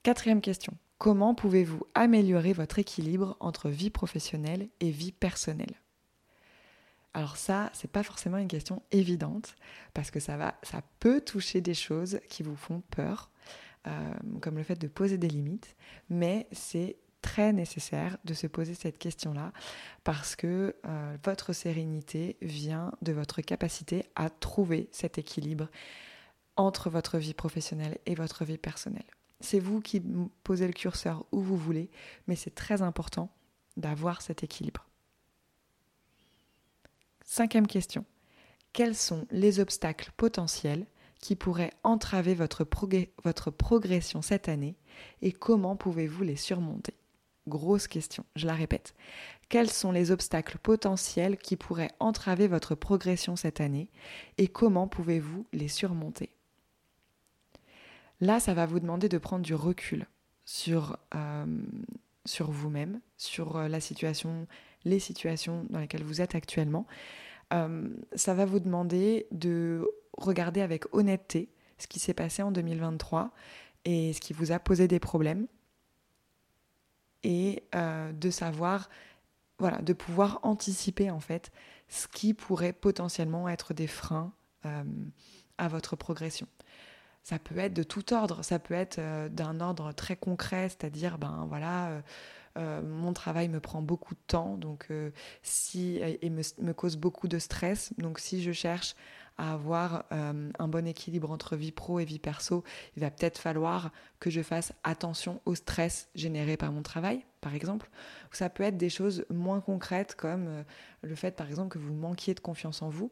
Quatrième 0.05 0.41
question. 0.41 0.75
Comment 1.05 1.35
pouvez-vous 1.35 1.87
améliorer 1.93 2.55
votre 2.55 2.79
équilibre 2.79 3.37
entre 3.39 3.69
vie 3.69 3.91
professionnelle 3.91 4.71
et 4.81 4.91
vie 4.91 5.13
personnelle? 5.13 5.83
Alors 7.13 7.37
ça, 7.37 7.69
c'est 7.75 7.91
pas 7.91 8.03
forcément 8.03 8.39
une 8.39 8.49
question 8.49 8.81
évidente 8.91 9.55
parce 9.93 10.11
que 10.11 10.19
ça 10.19 10.39
va, 10.39 10.55
ça 10.63 10.81
peut 11.01 11.21
toucher 11.21 11.61
des 11.61 11.75
choses 11.75 12.21
qui 12.31 12.43
vous 12.43 12.57
font 12.57 12.83
peur, 12.91 13.31
euh, 13.87 14.15
comme 14.41 14.57
le 14.57 14.63
fait 14.63 14.81
de 14.81 14.89
poser 14.89 15.19
des 15.19 15.29
limites, 15.29 15.77
mais 16.09 16.49
c'est 16.53 16.97
très 17.21 17.53
nécessaire 17.53 18.17
de 18.25 18.33
se 18.33 18.47
poser 18.47 18.73
cette 18.73 18.97
question-là 18.97 19.53
parce 20.05 20.37
que 20.37 20.75
euh, 20.87 21.17
votre 21.23 21.53
sérénité 21.53 22.39
vient 22.41 22.93
de 23.03 23.13
votre 23.13 23.43
capacité 23.43 24.07
à 24.17 24.31
trouver 24.31 24.89
cet 24.91 25.19
équilibre 25.19 25.69
entre 26.57 26.89
votre 26.89 27.19
vie 27.19 27.35
professionnelle 27.35 27.99
et 28.07 28.15
votre 28.15 28.47
vie 28.47 28.57
personnelle. 28.57 29.05
C'est 29.45 29.61
vous 29.61 29.83
qui 29.83 30.03
posez 30.43 30.67
le 30.67 30.73
curseur 30.73 31.27
où 31.31 31.41
vous 31.41 31.59
voulez, 31.59 31.91
mais 32.27 32.35
c'est 32.35 32.55
très 32.55 32.81
important 32.81 33.29
d'avoir 33.77 34.23
cet 34.23 34.43
équilibre. 34.43 34.89
Cinquième 37.27 37.67
question. 37.67 38.07
Quels 38.73 38.97
sont 38.97 39.27
les 39.31 39.61
obstacles 39.61 40.13
potentiels 40.17 40.87
qui 41.21 41.37
pourraient 41.37 41.75
entraver 41.83 42.35
votre, 42.35 42.65
progression 43.51 44.23
cette 44.23 44.49
année 44.49 44.77
et 45.21 45.33
comment 45.33 45.77
pouvez-vous 45.77 46.25
les 46.25 46.37
surmonter? 46.37 46.95
Grosse 47.47 47.87
question, 47.87 48.25
je 48.37 48.47
la 48.47 48.55
répète. 48.55 48.95
Quels 49.51 49.71
sont 49.71 49.93
les 49.93 50.11
obstacles 50.11 50.57
potentiels 50.57 51.37
qui 51.37 51.57
pourraient 51.57 51.93
entraver 52.01 52.49
votre 52.49 52.75
progression 52.75 53.37
cette 53.37 53.61
année 53.61 53.91
et 54.39 54.49
comment 54.49 54.89
pouvez-vous 54.89 55.47
les 55.53 55.69
surmonter? 55.69 56.34
Là, 58.21 58.41
ça 58.41 58.55
va 58.55 58.67
vous 58.67 58.81
demander 58.81 59.09
de 59.09 59.19
prendre 59.19 59.45
du 59.45 59.55
recul 59.55 60.07
sur, 60.45 60.97
euh, 61.15 61.47
vous-même, 62.41 63.01
sur 63.17 63.57
euh, 63.57 63.69
la 63.69 63.81
situation, 63.81 64.47
les 64.85 64.99
situations 64.99 65.67
dans 65.71 65.81
lesquelles 65.81 66.05
vous 66.05 66.21
êtes 66.21 66.35
actuellement. 66.35 66.87
Euh, 67.53 67.89
ça 68.15 68.35
va 68.35 68.45
vous 68.45 68.61
demander 68.61 69.27
de 69.31 69.87
regarder 70.17 70.61
avec 70.61 70.93
honnêteté 70.95 71.51
ce 71.79 71.87
qui 71.87 71.99
s'est 71.99 72.15
passé 72.15 72.43
en 72.43 72.53
2023 72.53 73.33
et 73.85 74.13
ce 74.13 74.21
qui 74.21 74.33
vous 74.33 74.53
a 74.53 74.59
posé 74.59 74.89
des 74.89 75.01
problèmes 75.01 75.47
et 77.23 77.63
de 77.73 78.31
savoir, 78.31 78.91
voilà, 79.59 79.79
de 79.79 79.95
pouvoir 79.95 80.41
anticiper 80.43 81.11
en 81.11 81.21
fait 81.21 81.51
ce 81.89 82.07
qui 82.07 82.35
pourrait 82.35 82.75
potentiellement 82.75 83.49
être 83.49 83.73
des 83.73 83.87
freins 83.87 84.33
à 84.63 85.69
votre 85.69 85.97
progression 85.97 86.47
ça 87.25 87.39
peut 87.39 87.57
être 87.57 87.73
de 87.73 87.83
tout 87.83 88.13
ordre. 88.13 88.45
Ça 88.45 88.59
peut 88.59 88.75
être 88.75 88.99
euh, 88.99 89.29
d'un 89.29 89.61
ordre 89.61 89.93
très 89.93 90.15
concret, 90.15 90.69
c'est-à-dire, 90.69 91.19
ben 91.19 91.47
voilà, 91.49 91.89
euh, 91.89 92.01
euh, 92.59 92.83
mon 92.83 93.13
travail 93.15 93.49
me 93.49 93.59
prend 93.59 93.83
beaucoup 93.83 94.15
de 94.15 94.21
temps, 94.29 94.57
donc 94.57 94.89
si 95.43 95.97
et 95.97 96.31
me, 96.31 96.43
me, 96.63 96.73
cause 96.73 96.97
beaucoup 96.97 97.27
de 97.27 97.41
stress. 97.41 97.93
Donc 97.99 98.21
si 98.21 98.43
je 98.43 98.53
cherche 98.53 98.95
à 99.39 99.55
avoir 99.55 100.05
un 100.13 100.69
bon 100.69 100.87
équilibre 100.87 101.33
entre 101.33 101.57
vie 101.57 101.73
pro 101.73 101.99
et 101.99 102.05
vie 102.05 102.21
perso, 102.21 102.63
il 102.97 103.01
va 103.01 103.11
peut-être 103.11 103.39
falloir 103.39 103.91
que 104.21 104.31
je 104.31 104.41
fasse 104.41 104.73
attention 104.85 105.41
au 105.47 105.57
stress 105.57 106.09
généré 106.15 106.57
par 106.57 106.71
mon 106.71 106.83
travail, 106.83 107.25
par 107.41 107.57
exemple. 107.57 107.91
Ça 108.31 108.49
peut 108.49 108.63
être 108.63 108.77
des 108.77 108.91
choses 108.91 109.27
moins 109.31 109.61
concrètes 109.61 110.15
comme 110.15 110.65
le 111.03 111.15
fait, 111.17 111.35
par 111.35 111.49
exemple, 111.49 111.71
que 111.71 111.79
vous 111.79 111.95
manquiez 111.95 112.35
de 112.35 112.41
confiance 112.41 112.83
en 112.83 112.89
vous 112.89 113.11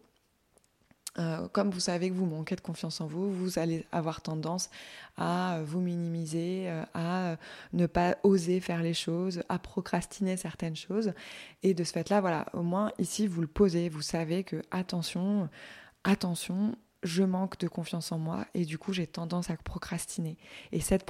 euh, 1.19 1.47
comme 1.49 1.71
vous 1.71 1.81
savez 1.81 2.09
que 2.09 2.15
vous 2.15 2.27
manquez 2.27 2.57
de 2.57 2.61
confiance 2.63 3.01
en 3.01 3.07
vous, 3.07 3.31
vous 3.31 3.59
allez 3.59 3.85
avoir 3.93 4.23
tendance 4.23 4.71
à 5.19 5.61
vous 5.65 5.81
minimiser, 5.81 6.71
euh, 6.71 6.85
à 6.95 7.37
ne 7.75 7.87
pas 7.87 8.17
oser 8.23 8.61
faire 8.61 8.83
les 8.83 8.95
choses, 8.95 9.43
à 9.49 9.59
procrastiner 9.59 10.37
certaines 10.37 10.77
choses. 10.77 11.13
Et 11.63 11.75
de 11.75 11.85
ce 11.85 11.93
fait-là, 11.93 12.21
voilà, 12.21 12.47
au 12.55 12.63
moins 12.63 12.93
ici, 12.99 13.27
vous 13.27 13.43
le 13.43 13.47
posez, 13.47 13.91
vous 13.91 14.03
savez 14.03 14.43
que 14.43 14.63
attention, 14.71 15.51
attention, 16.05 16.77
je 17.03 17.23
manque 17.23 17.59
de 17.59 17.69
confiance 17.69 18.13
en 18.13 18.19
moi 18.19 18.47
et 18.55 18.65
du 18.65 18.79
coup 18.79 18.93
j'ai 18.93 19.07
tendance 19.07 19.51
à 19.51 19.57
procrastiner. 19.57 20.37
Et 20.71 20.81
cette 20.81 21.05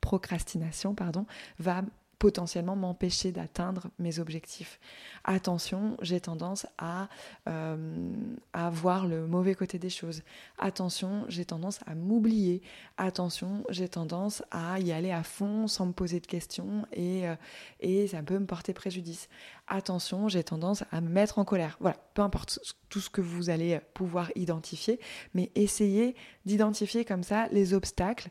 procrastination 0.00 0.94
pardon, 0.94 1.26
va 1.58 1.82
potentiellement 2.22 2.76
m'empêcher 2.76 3.32
d'atteindre 3.32 3.88
mes 3.98 4.20
objectifs. 4.20 4.78
Attention, 5.24 5.96
j'ai 6.02 6.20
tendance 6.20 6.68
à, 6.78 7.08
euh, 7.48 8.14
à, 8.52 8.70
voir 8.70 9.08
le 9.08 9.26
mauvais 9.26 9.56
côté 9.56 9.80
des 9.80 9.90
choses. 9.90 10.22
Attention, 10.56 11.24
j'ai 11.26 11.44
tendance 11.44 11.80
à 11.84 11.96
m'oublier. 11.96 12.62
Attention, 12.96 13.64
j'ai 13.70 13.88
tendance 13.88 14.44
à 14.52 14.78
y 14.78 14.92
aller 14.92 15.10
à 15.10 15.24
fond 15.24 15.66
sans 15.66 15.86
me 15.86 15.92
poser 15.92 16.20
de 16.20 16.28
questions 16.28 16.86
et, 16.92 17.28
euh, 17.28 17.34
et 17.80 18.06
ça 18.06 18.22
peut 18.22 18.38
me 18.38 18.46
porter 18.46 18.72
préjudice. 18.72 19.28
Attention, 19.66 20.28
j'ai 20.28 20.44
tendance 20.44 20.84
à 20.92 21.00
me 21.00 21.08
mettre 21.08 21.40
en 21.40 21.44
colère. 21.44 21.76
Voilà, 21.80 21.96
peu 22.14 22.22
importe 22.22 22.60
tout 22.88 23.00
ce 23.00 23.10
que 23.10 23.20
vous 23.20 23.50
allez 23.50 23.80
pouvoir 23.94 24.30
identifier, 24.36 25.00
mais 25.34 25.50
essayez 25.56 26.14
d'identifier 26.44 27.04
comme 27.04 27.24
ça 27.24 27.48
les 27.48 27.74
obstacles 27.74 28.30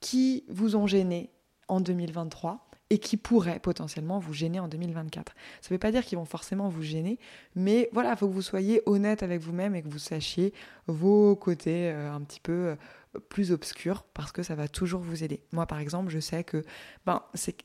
qui 0.00 0.44
vous 0.50 0.76
ont 0.76 0.86
gêné 0.86 1.30
en 1.68 1.80
2023 1.80 2.68
et 2.90 2.98
qui 2.98 3.16
pourraient 3.16 3.60
potentiellement 3.60 4.18
vous 4.18 4.34
gêner 4.34 4.60
en 4.60 4.68
2024. 4.68 5.34
Ça 5.60 5.68
ne 5.70 5.74
veut 5.74 5.78
pas 5.78 5.90
dire 5.90 6.04
qu'ils 6.04 6.18
vont 6.18 6.26
forcément 6.26 6.68
vous 6.68 6.82
gêner, 6.82 7.18
mais 7.54 7.88
voilà, 7.92 8.10
il 8.10 8.16
faut 8.16 8.28
que 8.28 8.32
vous 8.32 8.42
soyez 8.42 8.82
honnête 8.86 9.22
avec 9.22 9.40
vous-même 9.40 9.74
et 9.74 9.82
que 9.82 9.88
vous 9.88 9.98
sachiez 9.98 10.52
vos 10.86 11.34
côtés 11.34 11.90
euh, 11.90 12.12
un 12.12 12.20
petit 12.20 12.40
peu 12.40 12.52
euh, 12.52 13.20
plus 13.30 13.52
obscurs 13.52 14.04
parce 14.12 14.32
que 14.32 14.42
ça 14.42 14.54
va 14.54 14.68
toujours 14.68 15.00
vous 15.00 15.24
aider. 15.24 15.42
Moi, 15.52 15.66
par 15.66 15.78
exemple, 15.78 16.10
je 16.10 16.18
sais 16.18 16.44
que, 16.44 16.62
ben, 17.06 17.22
c'est, 17.32 17.56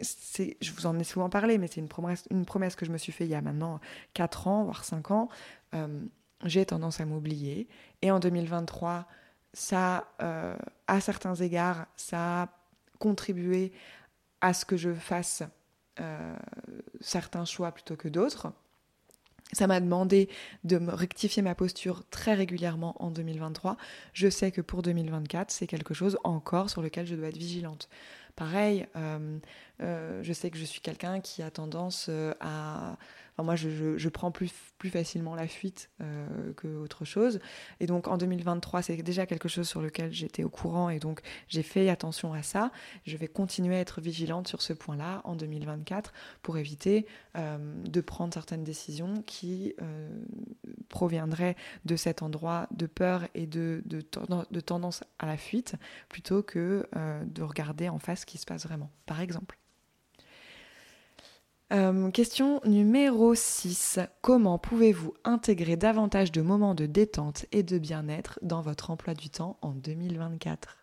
je 0.62 0.72
vous 0.72 0.86
en 0.86 0.98
ai 0.98 1.04
souvent 1.04 1.30
parlé, 1.30 1.58
mais 1.58 1.68
c'est 1.68 1.82
une 1.82 1.90
promesse, 1.90 2.24
une 2.32 2.46
promesse 2.46 2.76
que 2.76 2.86
je 2.86 2.92
me 2.92 2.98
suis 2.98 3.12
fait 3.12 3.26
il 3.26 3.32
y 3.32 3.36
a 3.36 3.42
maintenant 3.42 3.82
4 4.14 4.48
ans, 4.48 4.64
voire 4.64 4.86
5 4.86 5.12
ans. 5.12 5.30
Euh, 5.74 6.00
j'ai 6.46 6.66
tendance 6.66 7.02
à 7.02 7.06
m'oublier. 7.06 7.68
Et 8.02 8.10
en 8.12 8.20
2023, 8.20 9.06
ça, 9.52 10.08
à 10.88 11.02
certains 11.02 11.36
égards, 11.36 11.88
ça 11.98 12.44
a 12.44 12.48
contribué 13.00 13.74
à 14.42 14.54
ce 14.54 14.66
que 14.66 14.78
je 14.78 14.94
fasse 14.94 15.44
euh, 16.00 16.36
certains 17.02 17.46
choix 17.46 17.72
plutôt 17.72 17.96
que 17.96 18.08
d'autres. 18.08 18.52
Ça 19.52 19.66
m'a 19.66 19.80
demandé 19.80 20.30
de 20.64 20.78
rectifier 20.78 21.42
ma 21.42 21.56
posture 21.56 22.04
très 22.12 22.36
régulièrement 22.36 22.96
en 23.04 23.10
2023. 23.10 23.78
Je 24.14 24.30
sais 24.30 24.52
que 24.52 24.62
pour 24.62 24.84
2024, 24.84 25.50
c'est 25.50 25.66
quelque 25.66 25.96
chose 25.96 26.20
encore 26.24 26.70
sur 26.70 26.84
lequel 26.84 27.08
je 27.08 27.16
dois 27.16 27.30
être 27.30 27.38
vigilante. 27.38 27.90
Pareil, 28.36 28.86
euh, 28.96 29.40
euh, 29.82 30.22
je 30.22 30.34
sais 30.34 30.52
que 30.52 30.58
je 30.58 30.66
suis 30.66 30.82
quelqu'un 30.82 31.20
qui 31.20 31.42
a 31.42 31.50
tendance 31.50 32.12
à 32.40 32.98
moi, 33.44 33.56
je, 33.56 34.10
prends 34.10 34.32
plus, 34.32 34.52
facilement 34.92 35.36
la 35.36 35.48
fuite 35.48 35.90
euh, 36.02 36.54
que 36.54 36.68
autre 36.68 37.06
chose. 37.06 37.40
Et 37.80 37.86
donc, 37.86 38.08
en 38.08 38.18
2023, 38.18 38.82
c'est 38.82 38.98
déjà 38.98 39.26
quelque 39.26 39.50
chose 39.50 39.68
sur 39.68 39.82
lequel 39.82 40.12
j'étais 40.12 40.44
au 40.44 40.50
courant 40.50 40.90
et 40.90 41.00
donc 41.00 41.22
j'ai 41.48 41.64
fait 41.64 41.90
attention 41.90 42.34
à 42.34 42.44
ça. 42.44 42.72
Je 43.06 43.18
vais 43.18 43.28
continuer 43.28 43.76
à 43.76 43.80
être 43.80 44.02
vigilante 44.02 44.48
sur 44.48 44.62
ce 44.62 44.74
point-là 44.74 45.22
en 45.24 45.36
2024 45.36 46.14
pour 46.42 46.58
éviter 46.58 47.06
euh, 47.38 47.58
de 47.84 48.02
prendre 48.02 48.34
certaines 48.34 48.64
décisions 48.64 49.24
qui 49.26 49.74
euh, 49.82 50.10
proviendraient 50.90 51.56
de 51.86 51.96
cet 51.96 52.22
endroit 52.22 52.68
de 52.72 52.86
peur 52.86 53.28
et 53.36 53.48
de, 53.48 53.84
tendance 54.66 55.04
à 55.20 55.26
la 55.26 55.38
fuite 55.38 55.76
plutôt 56.10 56.44
que 56.44 56.88
de 57.26 57.42
regarder 57.42 57.90
en 57.90 58.00
face 58.00 58.22
ce 58.22 58.26
qui 58.26 58.38
se 58.38 58.46
passe 58.46 58.66
vraiment, 58.66 58.92
par 59.06 59.22
exemple. 59.22 59.58
Euh, 61.72 62.10
question 62.10 62.62
numéro 62.66 63.36
6. 63.36 64.00
Comment 64.22 64.58
pouvez-vous 64.58 65.14
intégrer 65.24 65.76
davantage 65.76 66.32
de 66.32 66.42
moments 66.42 66.74
de 66.74 66.88
détente 66.88 67.46
et 67.52 67.62
de 67.62 67.78
bien-être 67.78 68.40
dans 68.42 68.62
votre 68.62 68.90
emploi 68.90 69.14
du 69.14 69.30
temps 69.30 69.58
en 69.62 69.74
2024 69.74 70.79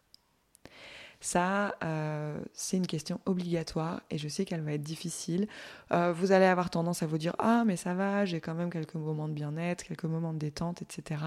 ça, 1.20 1.75
euh, 1.82 2.38
c'est 2.52 2.76
une 2.76 2.87
question 2.87 3.20
obligatoire 3.26 4.02
et 4.11 4.18
je 4.18 4.28
sais 4.28 4.44
qu'elle 4.44 4.61
va 4.61 4.73
être 4.73 4.82
difficile. 4.82 5.49
Euh, 5.92 6.12
vous 6.12 6.32
allez 6.32 6.44
avoir 6.44 6.70
tendance 6.70 7.02
à 7.02 7.06
vous 7.06 7.18
dire 7.18 7.35
Ah, 7.38 7.64
mais 7.66 7.76
ça 7.76 7.94
va, 7.94 8.25
j'ai 8.25 8.40
quand 8.40 8.54
même 8.54 8.70
quelques 8.70 8.94
moments 8.94 9.28
de 9.28 9.32
bien-être, 9.32 9.85
quelques 9.85 10.04
moments 10.04 10.32
de 10.32 10.38
détente, 10.38 10.82
etc. 10.82 11.20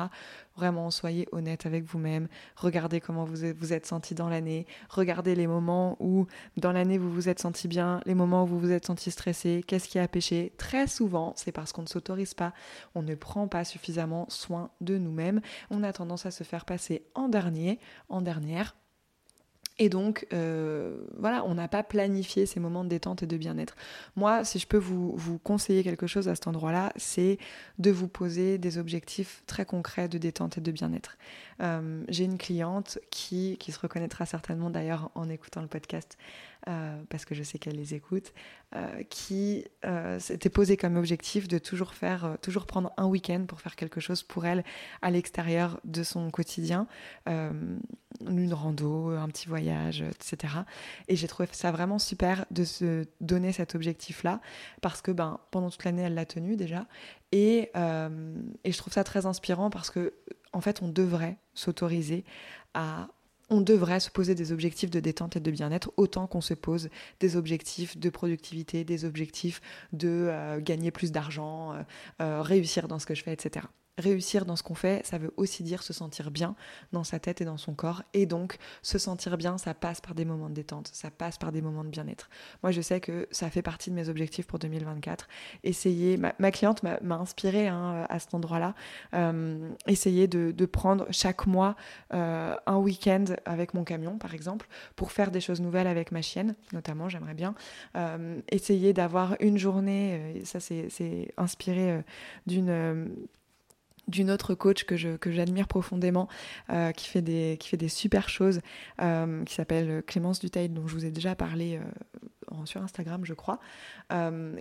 Vraiment, 0.55 0.91
soyez 0.91 1.27
honnête 1.31 1.65
avec 1.65 1.83
vous-même. 1.83 2.27
Regardez 2.55 3.01
comment 3.01 3.25
vous 3.25 3.37
vous 3.57 3.73
êtes 3.73 3.85
senti 3.85 4.15
dans 4.15 4.29
l'année. 4.29 4.67
Regardez 4.89 5.35
les 5.35 5.47
moments 5.47 5.97
où, 5.99 6.27
dans 6.57 6.71
l'année, 6.71 6.97
vous 6.97 7.11
vous 7.11 7.29
êtes 7.29 7.39
senti 7.39 7.67
bien, 7.67 8.01
les 8.05 8.15
moments 8.15 8.43
où 8.43 8.47
vous 8.47 8.59
vous 8.59 8.71
êtes 8.71 8.85
senti 8.85 9.11
stressé. 9.11 9.63
Qu'est-ce 9.65 9.87
qui 9.87 9.99
a 9.99 10.07
péché 10.07 10.53
Très 10.57 10.87
souvent, 10.87 11.33
c'est 11.35 11.51
parce 11.51 11.73
qu'on 11.73 11.83
ne 11.83 11.87
s'autorise 11.87 12.33
pas, 12.33 12.53
on 12.95 13.01
ne 13.01 13.15
prend 13.15 13.47
pas 13.47 13.63
suffisamment 13.63 14.25
soin 14.29 14.71
de 14.81 14.97
nous-mêmes. 14.97 15.41
On 15.71 15.83
a 15.83 15.93
tendance 15.93 16.25
à 16.25 16.31
se 16.31 16.43
faire 16.43 16.65
passer 16.65 17.05
en 17.15 17.27
dernier, 17.27 17.79
en 18.09 18.21
dernière 18.21 18.75
et 19.79 19.87
donc, 19.87 20.27
euh, 20.33 20.97
voilà, 21.17 21.45
on 21.45 21.55
n'a 21.55 21.69
pas 21.69 21.83
planifié 21.83 22.45
ces 22.45 22.59
moments 22.59 22.83
de 22.83 22.89
détente 22.89 23.23
et 23.23 23.27
de 23.27 23.37
bien-être. 23.37 23.77
Moi, 24.17 24.43
si 24.43 24.59
je 24.59 24.67
peux 24.67 24.77
vous, 24.77 25.39
conseiller 25.43 25.83
quelque 25.83 26.05
chose 26.05 26.27
à 26.27 26.35
cet 26.35 26.47
endroit-là, 26.47 26.91
c'est 26.97 27.37
de 27.79 27.89
vous 27.89 28.09
poser 28.09 28.57
des 28.57 28.77
objectifs 28.77 29.41
très 29.47 29.65
concrets 29.65 30.09
de 30.09 30.17
détente 30.17 30.57
et 30.57 30.61
de 30.61 30.71
bien-être. 30.71 31.17
Euh, 31.61 32.03
j'ai 32.09 32.25
une 32.25 32.37
cliente 32.37 32.99
qui, 33.09 33.57
qui 33.57 33.71
se 33.71 33.79
reconnaîtra 33.79 34.25
certainement 34.25 34.69
d'ailleurs 34.69 35.11
en 35.15 35.29
écoutant 35.29 35.61
le 35.61 35.67
podcast, 35.67 36.17
euh, 36.67 37.01
parce 37.09 37.23
que 37.23 37.33
je 37.33 37.41
sais 37.41 37.57
qu'elle 37.57 37.77
les 37.77 37.93
écoute, 37.93 38.33
euh, 38.75 39.01
qui 39.09 39.63
euh, 39.85 40.19
s'était 40.19 40.49
posé 40.49 40.75
comme 40.75 40.97
objectif 40.97 41.47
de 41.47 41.57
toujours 41.57 41.93
faire, 41.93 42.37
toujours 42.41 42.65
prendre 42.65 42.91
un 42.97 43.05
week-end 43.05 43.45
pour 43.47 43.61
faire 43.61 43.77
quelque 43.77 44.01
chose 44.01 44.23
pour 44.23 44.45
elle 44.45 44.65
à 45.01 45.09
l'extérieur 45.09 45.79
de 45.85 46.03
son 46.03 46.29
quotidien, 46.31 46.87
une 47.27 48.53
rando, 48.53 49.11
un 49.11 49.27
petit 49.29 49.47
voyage, 49.47 50.01
etc. 50.01 50.53
Et 51.07 51.15
j'ai 51.15 51.27
trouvé 51.27 51.47
ça 51.53 51.71
vraiment 51.71 51.99
super 51.99 52.45
de 52.51 52.65
se 52.65 53.05
donner 53.21 53.53
cet 53.53 53.75
objectif-là, 53.75 54.41
parce 54.81 55.01
que 55.01 55.11
ben, 55.11 55.39
pendant 55.51 55.69
toute 55.69 55.85
l'année, 55.85 56.01
elle 56.01 56.15
l'a 56.15 56.25
tenu 56.25 56.57
déjà. 56.57 56.87
Et, 57.31 57.71
et 58.63 58.71
je 58.71 58.77
trouve 58.77 58.91
ça 58.91 59.03
très 59.03 59.25
inspirant 59.25 59.69
parce 59.69 59.89
que, 59.89 60.13
en 60.51 60.61
fait, 60.61 60.81
on 60.81 60.89
devrait 60.89 61.37
s'autoriser 61.53 62.25
à 62.73 63.07
on 63.49 63.61
devrait 63.61 63.99
se 63.99 64.09
poser 64.09 64.35
des 64.35 64.51
objectifs 64.51 64.89
de 64.89 64.99
détente 64.99 65.35
et 65.35 65.39
de 65.39 65.51
bien-être 65.51 65.91
autant 65.97 66.27
qu'on 66.27 66.41
se 66.41 66.53
pose 66.53 66.89
des 67.19 67.35
objectifs 67.35 67.97
de 67.97 68.09
productivité, 68.09 68.83
des 68.83 69.05
objectifs 69.05 69.61
de 69.93 70.27
euh, 70.29 70.59
gagner 70.61 70.91
plus 70.91 71.11
d'argent, 71.11 71.73
euh, 71.73 71.81
euh, 72.21 72.41
réussir 72.41 72.87
dans 72.87 72.99
ce 72.99 73.05
que 73.05 73.15
je 73.15 73.23
fais, 73.23 73.33
etc 73.33 73.65
réussir 73.99 74.45
dans 74.45 74.55
ce 74.55 74.63
qu'on 74.63 74.75
fait, 74.75 75.05
ça 75.05 75.17
veut 75.17 75.33
aussi 75.37 75.63
dire 75.63 75.83
se 75.83 75.93
sentir 75.93 76.31
bien 76.31 76.55
dans 76.91 77.03
sa 77.03 77.19
tête 77.19 77.41
et 77.41 77.45
dans 77.45 77.57
son 77.57 77.73
corps. 77.73 78.03
Et 78.13 78.25
donc, 78.25 78.57
se 78.81 78.97
sentir 78.97 79.37
bien, 79.37 79.57
ça 79.57 79.73
passe 79.73 80.01
par 80.01 80.15
des 80.15 80.25
moments 80.25 80.49
de 80.49 80.55
détente, 80.55 80.89
ça 80.93 81.11
passe 81.11 81.37
par 81.37 81.51
des 81.51 81.61
moments 81.61 81.83
de 81.83 81.89
bien-être. 81.89 82.29
Moi, 82.63 82.71
je 82.71 82.81
sais 82.81 82.99
que 82.99 83.27
ça 83.31 83.49
fait 83.49 83.61
partie 83.61 83.89
de 83.89 83.95
mes 83.95 84.09
objectifs 84.09 84.47
pour 84.47 84.59
2024. 84.59 85.27
Essayer, 85.63 86.17
ma, 86.17 86.51
cliente 86.51 86.83
m'a 86.83 87.15
inspiré 87.15 87.67
hein, 87.67 88.05
à 88.09 88.19
cet 88.19 88.33
endroit-là, 88.33 88.73
euh, 89.13 89.69
essayer 89.87 90.27
de, 90.27 90.65
prendre 90.65 91.07
chaque 91.09 91.47
mois 91.47 91.75
euh, 92.13 92.55
un 92.67 92.77
week-end 92.77 93.25
avec 93.45 93.73
mon 93.73 93.83
camion, 93.83 94.17
par 94.17 94.35
exemple, 94.35 94.67
pour 94.95 95.11
faire 95.11 95.31
des 95.31 95.41
choses 95.41 95.61
nouvelles 95.61 95.87
avec 95.87 96.11
ma 96.11 96.21
chienne, 96.21 96.55
notamment, 96.73 97.09
j'aimerais 97.09 97.33
bien. 97.33 97.55
Euh, 97.95 98.39
essayer 98.51 98.93
d'avoir 98.93 99.35
une 99.39 99.57
journée, 99.57 100.41
ça 100.45 100.59
c'est 100.59 101.33
inspiré 101.37 102.03
d'une 102.45 103.09
d'une 104.09 104.31
autre 104.31 104.55
coach 104.55 104.83
que 104.83 104.97
je 104.97 105.15
que 105.15 105.31
j'admire 105.31 105.67
profondément, 105.67 106.27
euh, 106.69 106.91
qui 106.91 107.07
fait 107.07 107.21
des 107.21 107.57
qui 107.59 107.69
fait 107.69 107.77
des 107.77 107.89
super 107.89 108.27
choses, 108.27 108.59
euh, 109.01 109.43
qui 109.45 109.53
s'appelle 109.53 110.03
Clémence 110.05 110.39
Duteil, 110.39 110.69
dont 110.69 110.87
je 110.87 110.93
vous 110.93 111.05
ai 111.05 111.11
déjà 111.11 111.35
parlé 111.35 111.77
euh, 111.77 112.65
sur 112.65 112.81
Instagram, 112.81 113.23
je 113.25 113.33
crois, 113.33 113.59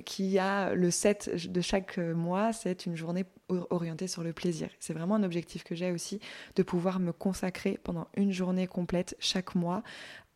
qui 0.05 0.39
a 0.39 0.75
le 0.75 0.91
7 0.91 1.51
de 1.51 1.61
chaque 1.63 1.97
mois, 1.99 2.53
c'est 2.53 2.85
une 2.85 2.97
journée 2.97 3.25
orientée 3.71 4.07
sur 4.09 4.23
le 4.23 4.35
plaisir. 4.35 4.69
C'est 4.79 4.93
vraiment 4.93 5.15
un 5.15 5.23
objectif 5.23 5.65
que 5.65 5.75
j'ai 5.75 5.91
aussi 5.91 6.21
de 6.55 6.63
pouvoir 6.63 7.01
me 7.01 7.13
consacrer 7.13 7.79
pendant 7.83 8.09
une 8.15 8.31
journée 8.31 8.67
complète 8.67 9.17
chaque 9.21 9.55
mois 9.55 9.83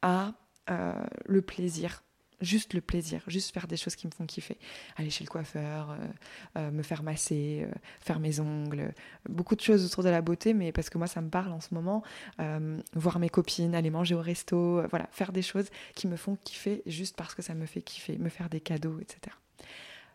à 0.00 0.32
le 1.26 1.42
plaisir 1.42 2.02
juste 2.42 2.74
le 2.74 2.80
plaisir, 2.80 3.22
juste 3.28 3.54
faire 3.54 3.66
des 3.66 3.76
choses 3.76 3.96
qui 3.96 4.06
me 4.06 4.12
font 4.12 4.26
kiffer. 4.26 4.58
Aller 4.96 5.10
chez 5.10 5.24
le 5.24 5.30
coiffeur, 5.30 5.92
euh, 5.92 5.96
euh, 6.58 6.70
me 6.70 6.82
faire 6.82 7.02
masser, 7.02 7.66
euh, 7.66 7.74
faire 8.00 8.20
mes 8.20 8.40
ongles, 8.40 8.92
beaucoup 9.28 9.56
de 9.56 9.60
choses 9.60 9.84
autour 9.86 10.02
de 10.02 10.10
la 10.10 10.20
beauté, 10.20 10.52
mais 10.52 10.72
parce 10.72 10.90
que 10.90 10.98
moi 10.98 11.06
ça 11.06 11.20
me 11.20 11.30
parle 11.30 11.52
en 11.52 11.60
ce 11.60 11.72
moment. 11.72 12.02
voir 12.94 13.18
mes 13.18 13.28
copines, 13.28 13.74
aller 13.74 13.90
manger 13.90 14.14
au 14.14 14.20
resto, 14.20 14.82
voilà, 14.90 15.08
faire 15.12 15.32
des 15.32 15.42
choses 15.42 15.68
qui 15.94 16.06
me 16.08 16.16
font 16.16 16.36
kiffer 16.44 16.82
juste 16.86 17.16
parce 17.16 17.34
que 17.34 17.42
ça 17.42 17.54
me 17.54 17.66
fait 17.66 17.82
kiffer, 17.82 18.18
me 18.18 18.28
faire 18.28 18.48
des 18.48 18.60
cadeaux, 18.60 18.98
etc. 19.00 19.34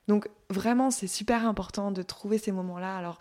Donc 0.07 0.29
vraiment, 0.50 0.91
c'est 0.91 1.07
super 1.07 1.46
important 1.46 1.91
de 1.91 2.01
trouver 2.01 2.38
ces 2.38 2.51
moments-là. 2.51 2.98
Alors, 2.98 3.19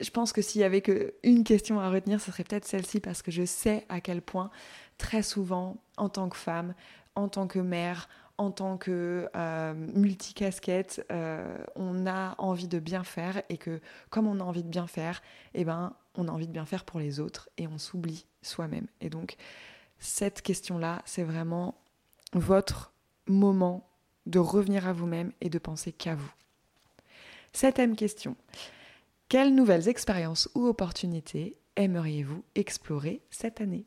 je 0.00 0.10
pense 0.10 0.32
que 0.32 0.42
s'il 0.42 0.60
y 0.60 0.64
avait 0.64 0.82
qu'une 0.82 1.44
question 1.44 1.80
à 1.80 1.90
retenir, 1.90 2.20
ce 2.20 2.30
serait 2.30 2.44
peut-être 2.44 2.64
celle-ci 2.64 3.00
parce 3.00 3.22
que 3.22 3.30
je 3.30 3.44
sais 3.44 3.84
à 3.88 4.00
quel 4.00 4.22
point 4.22 4.50
très 4.98 5.22
souvent, 5.22 5.76
en 5.96 6.08
tant 6.08 6.28
que 6.28 6.36
femme, 6.36 6.74
en 7.14 7.28
tant 7.28 7.46
que 7.46 7.58
mère, 7.58 8.08
en 8.38 8.52
tant 8.52 8.78
que 8.78 9.28
euh, 9.34 9.74
multicasquette, 9.74 11.04
euh, 11.10 11.58
on 11.74 12.06
a 12.06 12.36
envie 12.38 12.68
de 12.68 12.78
bien 12.78 13.02
faire 13.02 13.42
et 13.48 13.58
que 13.58 13.80
comme 14.10 14.28
on 14.28 14.40
a 14.40 14.44
envie 14.44 14.62
de 14.62 14.68
bien 14.68 14.86
faire, 14.86 15.22
eh 15.54 15.64
ben, 15.64 15.92
on 16.14 16.28
a 16.28 16.30
envie 16.30 16.46
de 16.46 16.52
bien 16.52 16.64
faire 16.64 16.84
pour 16.84 17.00
les 17.00 17.18
autres 17.18 17.48
et 17.58 17.66
on 17.66 17.78
s'oublie 17.78 18.26
soi-même. 18.42 18.86
Et 19.00 19.10
donc, 19.10 19.36
cette 19.98 20.40
question-là, 20.40 21.02
c'est 21.04 21.24
vraiment 21.24 21.74
votre 22.32 22.92
moment 23.26 23.88
de 24.26 24.38
revenir 24.38 24.86
à 24.86 24.92
vous-même 24.92 25.32
et 25.40 25.50
de 25.50 25.58
penser 25.58 25.90
qu'à 25.90 26.14
vous. 26.14 26.32
Septième 27.52 27.96
question. 27.96 28.36
Quelles 29.28 29.54
nouvelles 29.54 29.88
expériences 29.88 30.48
ou 30.54 30.66
opportunités 30.66 31.56
aimeriez-vous 31.76 32.44
explorer 32.54 33.20
cette 33.30 33.60
année? 33.60 33.84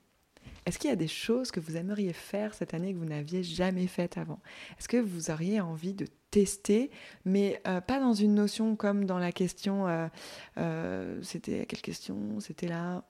Est-ce 0.66 0.78
qu'il 0.78 0.90
y 0.90 0.94
a 0.94 0.98
des 0.98 1.08
choses 1.08 1.52
que 1.52 1.60
vous 1.60 1.76
aimeriez 1.76 2.14
faire 2.14 2.54
cette 2.54 2.74
année 2.74 2.94
que 2.94 3.00
vous 3.00 3.06
n'aviez 3.06 3.44
jamais 3.44 3.88
faites 3.88 4.18
avant? 4.18 4.40
Est-ce 4.78 4.88
que 4.88 4.98
vous 4.98 5.32
auriez 5.32 5.60
envie 5.60 5.94
de 5.94 6.06
tester, 6.30 6.92
mais 7.26 7.62
euh, 7.68 7.82
pas 7.82 8.00
dans 8.00 8.14
une 8.14 8.36
notion 8.36 8.76
comme 8.76 9.06
dans 9.06 9.20
la 9.20 9.32
question, 9.32 9.88
euh, 9.88 10.08
euh, 10.58 11.20
c'était 11.24 11.66
quelle 11.66 11.82
question? 11.82 12.40
C'était 12.40 12.68
là 12.68 13.04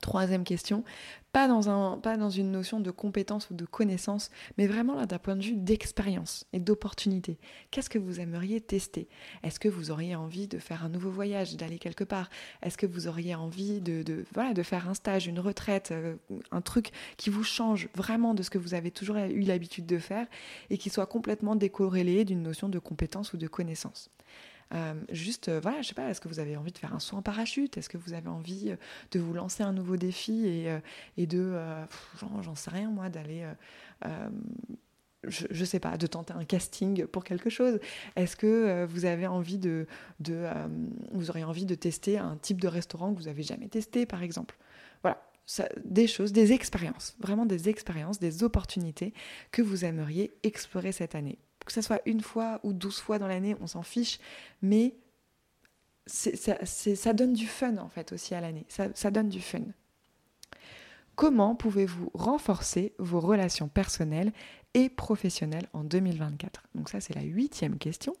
Troisième 0.00 0.44
question, 0.44 0.84
pas 1.32 1.48
dans, 1.48 2.30
une 2.30 2.50
notion 2.50 2.78
de 2.78 2.90
compétence 2.90 3.50
ou 3.50 3.54
de 3.54 3.64
connaissance, 3.64 4.30
mais 4.56 4.66
vraiment 4.66 4.94
là 4.94 5.06
d'un 5.06 5.18
point 5.18 5.34
de 5.34 5.42
vue 5.42 5.56
d'expérience 5.56 6.46
et 6.52 6.60
d'opportunité. 6.60 7.38
Qu'est-ce 7.70 7.90
que 7.90 7.98
vous 7.98 8.20
aimeriez 8.20 8.60
tester? 8.60 9.08
Est-ce 9.42 9.58
que 9.58 9.68
vous 9.68 9.90
auriez 9.90 10.14
envie 10.14 10.46
de 10.46 10.58
faire 10.58 10.84
un 10.84 10.88
nouveau 10.88 11.10
voyage, 11.10 11.56
d'aller 11.56 11.78
quelque 11.78 12.04
part? 12.04 12.28
Est-ce 12.62 12.76
que 12.76 12.86
vous 12.86 13.08
auriez 13.08 13.34
envie 13.34 13.80
de 13.80 14.24
faire 14.62 14.88
un 14.88 14.94
stage, 14.94 15.26
une 15.26 15.40
retraite, 15.40 15.90
euh, 15.90 16.16
un 16.50 16.60
truc 16.60 16.90
qui 17.16 17.30
vous 17.30 17.44
change 17.44 17.88
vraiment 17.94 18.34
de 18.34 18.42
ce 18.42 18.50
que 18.50 18.58
vous 18.58 18.74
avez 18.74 18.90
toujours 18.90 19.16
eu 19.16 19.40
l'habitude 19.40 19.86
de 19.86 19.98
faire 19.98 20.26
et 20.70 20.78
qui 20.78 20.90
soit 20.90 21.06
complètement 21.06 21.56
décorrélé 21.56 22.24
d'une 22.24 22.42
notion 22.42 22.68
de 22.68 22.78
compétence 22.78 23.32
ou 23.32 23.36
de 23.36 23.48
connaissance? 23.48 24.10
Euh, 24.74 24.94
juste, 25.10 25.48
euh, 25.48 25.60
voilà, 25.60 25.80
je 25.82 25.88
sais 25.88 25.94
pas, 25.94 26.08
est-ce 26.10 26.20
que 26.20 26.28
vous 26.28 26.40
avez 26.40 26.56
envie 26.56 26.72
de 26.72 26.78
faire 26.78 26.94
un 26.94 27.00
saut 27.00 27.16
en 27.16 27.22
parachute? 27.22 27.76
Est-ce 27.76 27.88
que 27.88 27.96
vous 27.96 28.12
avez 28.12 28.28
envie 28.28 28.70
euh, 28.70 28.76
de 29.12 29.20
vous 29.20 29.32
lancer 29.32 29.62
un 29.62 29.72
nouveau 29.72 29.96
défi 29.96 30.46
et, 31.16 31.26
de, 31.26 31.58
j'en 32.42 32.54
sais 32.54 32.70
rien 32.70 32.90
moi, 32.90 33.08
d'aller 33.08 33.46
je, 35.24 35.46
je, 35.50 35.64
sais 35.64 35.80
pas, 35.80 35.96
de 35.96 36.06
tenter 36.06 36.32
un 36.32 36.44
casting 36.44 37.06
pour 37.06 37.24
quelque 37.24 37.50
chose. 37.50 37.80
Est-ce 38.16 38.36
que 38.36 38.84
vous 38.84 39.04
avez 39.04 39.26
envie 39.26 39.58
de, 39.58 39.86
vous 41.12 41.30
auriez 41.30 41.44
envie 41.44 41.66
de 41.66 41.74
tester 41.74 42.18
un 42.18 42.36
type 42.36 42.60
de 42.60 42.68
restaurant 42.68 43.12
que 43.12 43.18
vous 43.18 43.28
avez 43.28 43.42
jamais 43.42 43.68
testé, 43.68 44.06
par 44.06 44.22
exemple? 44.22 44.56
Voilà, 45.02 45.22
des 45.84 46.06
choses, 46.06 46.32
des 46.32 46.52
expériences, 46.52 47.16
vraiment 47.20 47.46
des 47.46 47.68
expériences, 47.68 48.18
des 48.18 48.42
opportunités 48.42 49.12
que 49.50 49.62
vous 49.62 49.84
aimeriez 49.84 50.32
explorer 50.42 50.92
cette 50.92 51.14
année 51.14 51.38
que 51.68 51.74
ce 51.74 51.82
soit 51.82 52.00
une 52.06 52.20
fois 52.20 52.60
ou 52.62 52.72
douze 52.72 52.98
fois 52.98 53.18
dans 53.18 53.28
l'année, 53.28 53.54
on 53.60 53.66
s'en 53.66 53.82
fiche, 53.82 54.18
mais 54.62 54.94
ça, 56.06 57.12
donne 57.12 57.34
du 57.34 57.46
fun 57.46 57.76
en 57.76 57.88
fait 57.88 58.12
aussi 58.12 58.34
à 58.34 58.40
l'année, 58.40 58.64
ça, 58.68 58.88
ça 58.94 59.10
donne 59.10 59.28
du 59.28 59.40
fun. 59.40 59.60
Comment 61.14 61.54
pouvez-vous 61.54 62.10
renforcer 62.14 62.94
vos 62.98 63.20
relations 63.20 63.68
personnelles 63.68 64.32
et 64.74 64.88
professionnelles 64.88 65.68
en 65.72 65.84
2024 65.84 66.62
Donc 66.74 66.88
ça 66.88 67.00
c'est 67.00 67.14
la 67.14 67.22
huitième 67.22 67.76
question. 67.78 68.14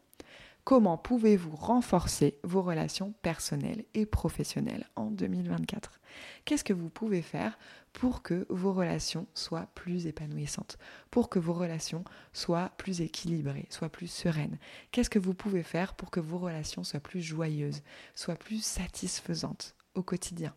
Comment 0.68 0.98
pouvez-vous 0.98 1.56
renforcer 1.56 2.38
vos 2.44 2.60
relations 2.60 3.14
personnelles 3.22 3.86
et 3.94 4.04
professionnelles 4.04 4.86
en 4.96 5.10
2024 5.10 5.98
Qu'est-ce 6.44 6.62
que 6.62 6.74
vous 6.74 6.90
pouvez 6.90 7.22
faire 7.22 7.58
pour 7.94 8.20
que 8.20 8.44
vos 8.50 8.74
relations 8.74 9.26
soient 9.32 9.68
plus 9.74 10.06
épanouissantes, 10.06 10.76
pour 11.10 11.30
que 11.30 11.38
vos 11.38 11.54
relations 11.54 12.04
soient 12.34 12.70
plus 12.76 13.00
équilibrées, 13.00 13.64
soient 13.70 13.88
plus 13.88 14.08
sereines? 14.08 14.58
Qu'est-ce 14.92 15.08
que 15.08 15.18
vous 15.18 15.32
pouvez 15.32 15.62
faire 15.62 15.94
pour 15.94 16.10
que 16.10 16.20
vos 16.20 16.36
relations 16.36 16.84
soient 16.84 17.00
plus 17.00 17.22
joyeuses, 17.22 17.80
soient 18.14 18.36
plus 18.36 18.62
satisfaisantes 18.62 19.74
au 19.94 20.02
quotidien? 20.02 20.54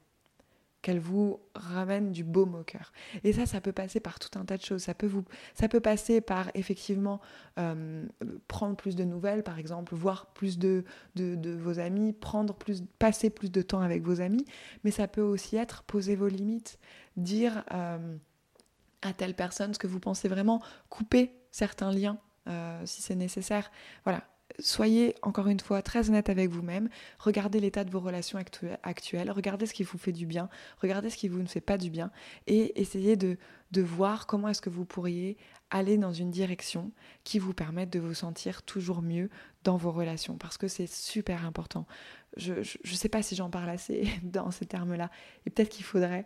Qu'elle 0.81 0.99
vous 0.99 1.39
ramène 1.53 2.11
du 2.11 2.23
beau 2.23 2.45
au 2.45 2.63
cœur. 2.63 2.91
Et 3.23 3.33
ça, 3.33 3.45
ça 3.45 3.61
peut 3.61 3.71
passer 3.71 3.99
par 3.99 4.19
tout 4.19 4.37
un 4.39 4.45
tas 4.45 4.57
de 4.57 4.63
choses. 4.63 4.81
Ça 4.83 4.93
peut, 4.93 5.07
vous, 5.07 5.23
ça 5.53 5.67
peut 5.67 5.79
passer 5.79 6.21
par 6.21 6.49
effectivement 6.55 7.21
euh, 7.59 8.05
prendre 8.47 8.75
plus 8.75 8.95
de 8.95 9.03
nouvelles, 9.03 9.43
par 9.43 9.59
exemple, 9.59 9.93
voir 9.95 10.27
plus 10.33 10.57
de, 10.57 10.83
de, 11.15 11.51
vos 11.51 11.79
amis, 11.79 12.13
prendre 12.13 12.53
plus, 12.55 12.83
passer 12.99 13.29
plus 13.29 13.51
de 13.51 13.61
temps 13.61 13.81
avec 13.81 14.01
vos 14.01 14.21
amis. 14.21 14.45
Mais 14.83 14.91
ça 14.91 15.07
peut 15.07 15.21
aussi 15.21 15.55
être 15.55 15.83
poser 15.83 16.15
vos 16.15 16.27
limites, 16.27 16.79
dire 17.15 17.63
euh, 17.73 18.17
à 19.01 19.13
telle 19.13 19.35
personne 19.35 19.73
ce 19.73 19.79
que 19.79 19.87
vous 19.87 19.99
pensez 19.99 20.27
vraiment, 20.27 20.61
couper 20.89 21.35
certains 21.51 21.91
liens 21.91 22.17
euh, 22.47 22.81
si 22.85 23.01
c'est 23.01 23.15
nécessaire. 23.15 23.71
Voilà, 24.03 24.23
soyez 24.59 25.15
encore 25.21 25.47
une 25.47 25.59
fois 25.59 25.81
très 25.81 26.09
honnête 26.09 26.29
avec 26.29 26.49
vous-même, 26.49 26.89
regardez 27.19 27.59
l'état 27.59 27.83
de 27.83 27.89
vos 27.89 27.99
relations 27.99 28.39
actuelles, 28.83 29.31
regardez 29.31 29.65
ce 29.65 29.73
qui 29.73 29.83
vous 29.83 29.97
fait 29.97 30.11
du 30.11 30.25
bien, 30.25 30.49
regardez 30.81 31.09
ce 31.09 31.17
qui 31.17 31.27
vous 31.27 31.41
ne 31.41 31.47
fait 31.47 31.61
pas 31.61 31.77
du 31.77 31.89
bien. 31.89 32.11
Et 32.47 32.79
essayez 32.81 33.15
de, 33.15 33.37
voir 33.77 34.27
comment 34.27 34.49
est-ce 34.49 34.61
que 34.61 34.69
vous 34.69 34.85
pourriez 34.85 35.37
aller 35.69 35.97
dans 35.97 36.11
une 36.11 36.31
direction 36.31 36.91
qui 37.23 37.39
vous 37.39 37.53
permette 37.53 37.89
de 37.89 37.99
vous 37.99 38.13
sentir 38.13 38.63
toujours 38.63 39.01
mieux 39.01 39.29
dans 39.63 39.77
vos 39.77 39.91
relations. 39.91 40.35
Parce 40.37 40.57
que 40.57 40.67
c'est 40.67 40.87
super 40.87 41.45
important. 41.45 41.87
Je 42.35 42.55
ne 42.55 42.95
sais 42.95 43.09
pas 43.09 43.23
si 43.23 43.35
j'en 43.35 43.49
parle 43.49 43.69
assez 43.69 44.09
dans 44.23 44.51
ces 44.51 44.65
termes-là. 44.65 45.09
Et 45.45 45.49
peut-être 45.49 45.69
qu'il 45.69 45.85
faudrait, 45.85 46.25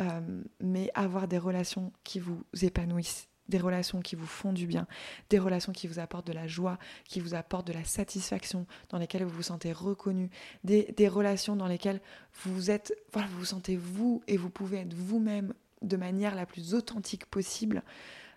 euh, 0.00 0.42
mais 0.60 0.90
avoir 0.94 1.28
des 1.28 1.38
relations 1.38 1.92
qui 2.04 2.20
vous 2.20 2.42
épanouissent 2.62 3.28
des 3.48 3.58
relations 3.58 4.00
qui 4.00 4.16
vous 4.16 4.26
font 4.26 4.52
du 4.52 4.66
bien, 4.66 4.86
des 5.30 5.38
relations 5.38 5.72
qui 5.72 5.86
vous 5.86 5.98
apportent 5.98 6.26
de 6.26 6.32
la 6.32 6.46
joie, 6.46 6.78
qui 7.04 7.20
vous 7.20 7.34
apportent 7.34 7.66
de 7.66 7.72
la 7.72 7.84
satisfaction, 7.84 8.66
dans 8.90 8.98
lesquelles 8.98 9.24
vous 9.24 9.36
vous 9.36 9.42
sentez 9.42 9.72
reconnu, 9.72 10.30
des, 10.64 11.08
relations 11.08 11.56
dans 11.56 11.66
lesquelles 11.66 12.00
vous 12.44 12.70
êtes, 12.70 12.94
voilà, 13.12 13.28
vous 13.28 13.38
vous 13.38 13.44
sentez 13.46 13.76
vous 13.76 14.22
et 14.26 14.36
vous 14.36 14.50
pouvez 14.50 14.78
être 14.78 14.94
vous-même 14.94 15.54
de 15.82 15.96
manière 15.96 16.34
la 16.34 16.46
plus 16.46 16.74
authentique 16.74 17.26
possible, 17.26 17.82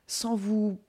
sans 0.08 0.36
vous, 0.36 0.80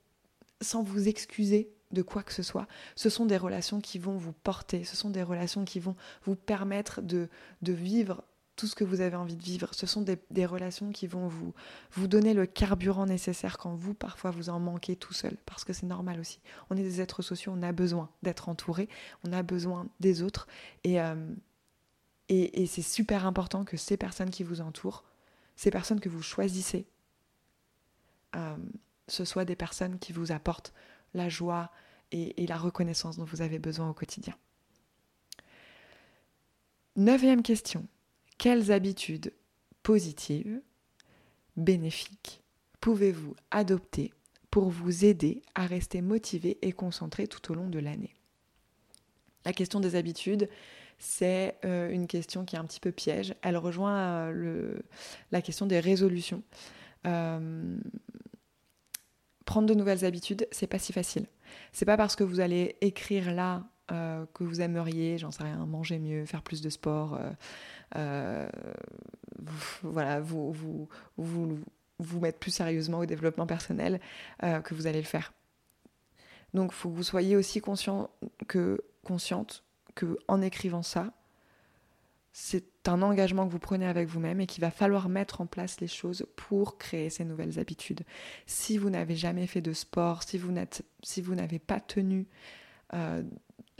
sans 0.60 0.82
vous 0.82 1.08
excuser 1.08 1.70
de 1.90 2.02
quoi 2.02 2.22
que 2.22 2.32
ce 2.32 2.42
soit. 2.42 2.66
Ce 2.94 3.10
sont 3.10 3.26
des 3.26 3.36
relations 3.36 3.80
qui 3.80 3.98
vont 3.98 4.16
vous 4.16 4.32
porter, 4.32 4.84
ce 4.84 4.96
sont 4.96 5.10
des 5.10 5.22
relations 5.22 5.64
qui 5.64 5.80
vont 5.80 5.96
vous 6.24 6.36
permettre 6.36 7.02
de, 7.02 7.28
de 7.62 7.72
vivre 7.72 8.22
tout 8.56 8.66
ce 8.66 8.74
que 8.74 8.84
vous 8.84 9.00
avez 9.00 9.16
envie 9.16 9.36
de 9.36 9.42
vivre. 9.42 9.68
Ce 9.72 9.86
sont 9.86 10.02
des, 10.02 10.46
relations 10.46 10.90
qui 10.92 11.06
vont 11.06 11.26
vous, 11.26 11.54
vous 11.92 12.06
donner 12.06 12.34
le 12.34 12.46
carburant 12.46 13.06
nécessaire 13.06 13.58
quand 13.58 13.74
vous, 13.74 13.94
parfois, 13.94 14.30
vous 14.30 14.50
en 14.50 14.60
manquez 14.60 14.96
tout 14.96 15.14
seul, 15.14 15.36
parce 15.46 15.64
que 15.64 15.72
c'est 15.72 15.86
normal 15.86 16.20
aussi. 16.20 16.40
On 16.70 16.76
est 16.76 16.82
des 16.82 17.00
êtres 17.00 17.22
sociaux, 17.22 17.52
on 17.56 17.62
a 17.62 17.72
besoin 17.72 18.10
d'être 18.22 18.48
entouré, 18.48 18.88
on 19.26 19.32
a 19.32 19.42
besoin 19.42 19.86
des 20.00 20.22
autres, 20.22 20.46
et, 20.84 21.00
euh, 21.00 21.34
et, 22.28 22.66
c'est 22.66 22.82
super 22.82 23.26
important 23.26 23.64
que 23.64 23.76
ces 23.76 23.96
personnes 23.96 24.30
qui 24.30 24.42
vous 24.42 24.60
entourent, 24.60 25.04
ces 25.56 25.70
personnes 25.70 26.00
que 26.00 26.08
vous 26.08 26.22
choisissez, 26.22 26.86
euh, 28.36 28.56
ce 29.08 29.24
soient 29.24 29.44
des 29.44 29.56
personnes 29.56 29.98
qui 29.98 30.12
vous 30.12 30.32
apportent 30.32 30.72
la 31.14 31.28
joie 31.28 31.70
et, 32.10 32.42
et 32.42 32.46
la 32.46 32.56
reconnaissance 32.56 33.16
dont 33.16 33.24
vous 33.24 33.42
avez 33.42 33.58
besoin 33.58 33.88
au 33.88 33.94
quotidien. 33.94 34.34
Neuvième 36.96 37.42
question. 37.42 37.86
Quelles 38.42 38.72
habitudes 38.72 39.32
positives, 39.84 40.60
bénéfiques, 41.56 42.42
pouvez-vous 42.80 43.36
adopter 43.52 44.12
pour 44.50 44.68
vous 44.68 45.04
aider 45.04 45.42
à 45.54 45.64
rester 45.64 46.02
motivé 46.02 46.58
et 46.60 46.72
concentré 46.72 47.28
tout 47.28 47.52
au 47.52 47.54
long 47.54 47.68
de 47.68 47.78
l'année? 47.78 48.16
La 49.44 49.52
question 49.52 49.78
des 49.78 49.94
habitudes, 49.94 50.48
c'est 50.98 51.54
euh, 51.64 51.88
une 51.90 52.08
question 52.08 52.44
qui 52.44 52.56
est 52.56 52.58
un 52.58 52.64
petit 52.64 52.80
peu 52.80 52.90
piège. 52.90 53.32
Elle 53.42 53.56
rejoint 53.56 54.32
euh, 54.32 54.74
la 55.30 55.40
question 55.40 55.66
des 55.66 55.78
résolutions. 55.78 56.42
Euh, 57.06 57.78
prendre 59.44 59.68
de 59.68 59.74
nouvelles 59.74 60.04
habitudes, 60.04 60.48
c'est 60.50 60.66
pas 60.66 60.80
si 60.80 60.92
facile. 60.92 61.26
C'est 61.70 61.84
pas 61.84 61.96
parce 61.96 62.16
que 62.16 62.24
vous 62.24 62.40
allez 62.40 62.74
écrire 62.80 63.32
là 63.32 63.62
que 63.92 64.44
vous 64.44 64.60
aimeriez, 64.60 65.18
j'en 65.18 65.30
sais 65.30 65.42
rien, 65.42 65.56
manger 65.66 65.98
mieux, 65.98 66.24
faire 66.24 66.42
plus 66.42 66.62
de 66.62 66.70
sport, 66.70 67.18
euh, 67.96 68.48
voilà, 69.82 70.20
vous, 70.20 70.52
vous, 70.52 70.88
vous, 71.16 71.58
vous 71.98 72.20
mettre 72.20 72.38
plus 72.38 72.50
sérieusement 72.50 72.98
au 73.00 73.06
développement 73.06 73.46
personnel 73.46 74.00
euh, 74.42 74.60
que 74.60 74.74
vous 74.74 74.86
allez 74.86 75.00
le 75.00 75.06
faire. 75.06 75.32
Donc, 76.54 76.72
il 76.72 76.74
faut 76.74 76.90
que 76.90 76.96
vous 76.96 77.02
soyez 77.02 77.36
aussi 77.36 77.60
conscient 77.60 78.10
que, 78.48 78.82
consciente 79.04 79.64
que 79.94 80.18
en 80.28 80.42
écrivant 80.42 80.82
ça, 80.82 81.12
c'est 82.34 82.88
un 82.88 83.02
engagement 83.02 83.46
que 83.46 83.52
vous 83.52 83.58
prenez 83.58 83.86
avec 83.86 84.08
vous-même 84.08 84.40
et 84.40 84.46
qu'il 84.46 84.62
va 84.62 84.70
falloir 84.70 85.08
mettre 85.08 85.42
en 85.42 85.46
place 85.46 85.80
les 85.80 85.86
choses 85.86 86.26
pour 86.34 86.78
créer 86.78 87.10
ces 87.10 87.24
nouvelles 87.24 87.58
habitudes. 87.58 88.02
Si 88.46 88.78
vous 88.78 88.88
n'avez 88.88 89.16
jamais 89.16 89.46
fait 89.46 89.60
de 89.60 89.74
sport, 89.74 90.22
si 90.22 90.38
vous 90.38 91.34
n'avez 91.34 91.58
pas 91.58 91.80
tenu 91.80 92.26
euh, 92.94 93.22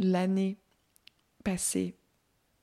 l'année 0.02 0.58
passée 1.44 1.96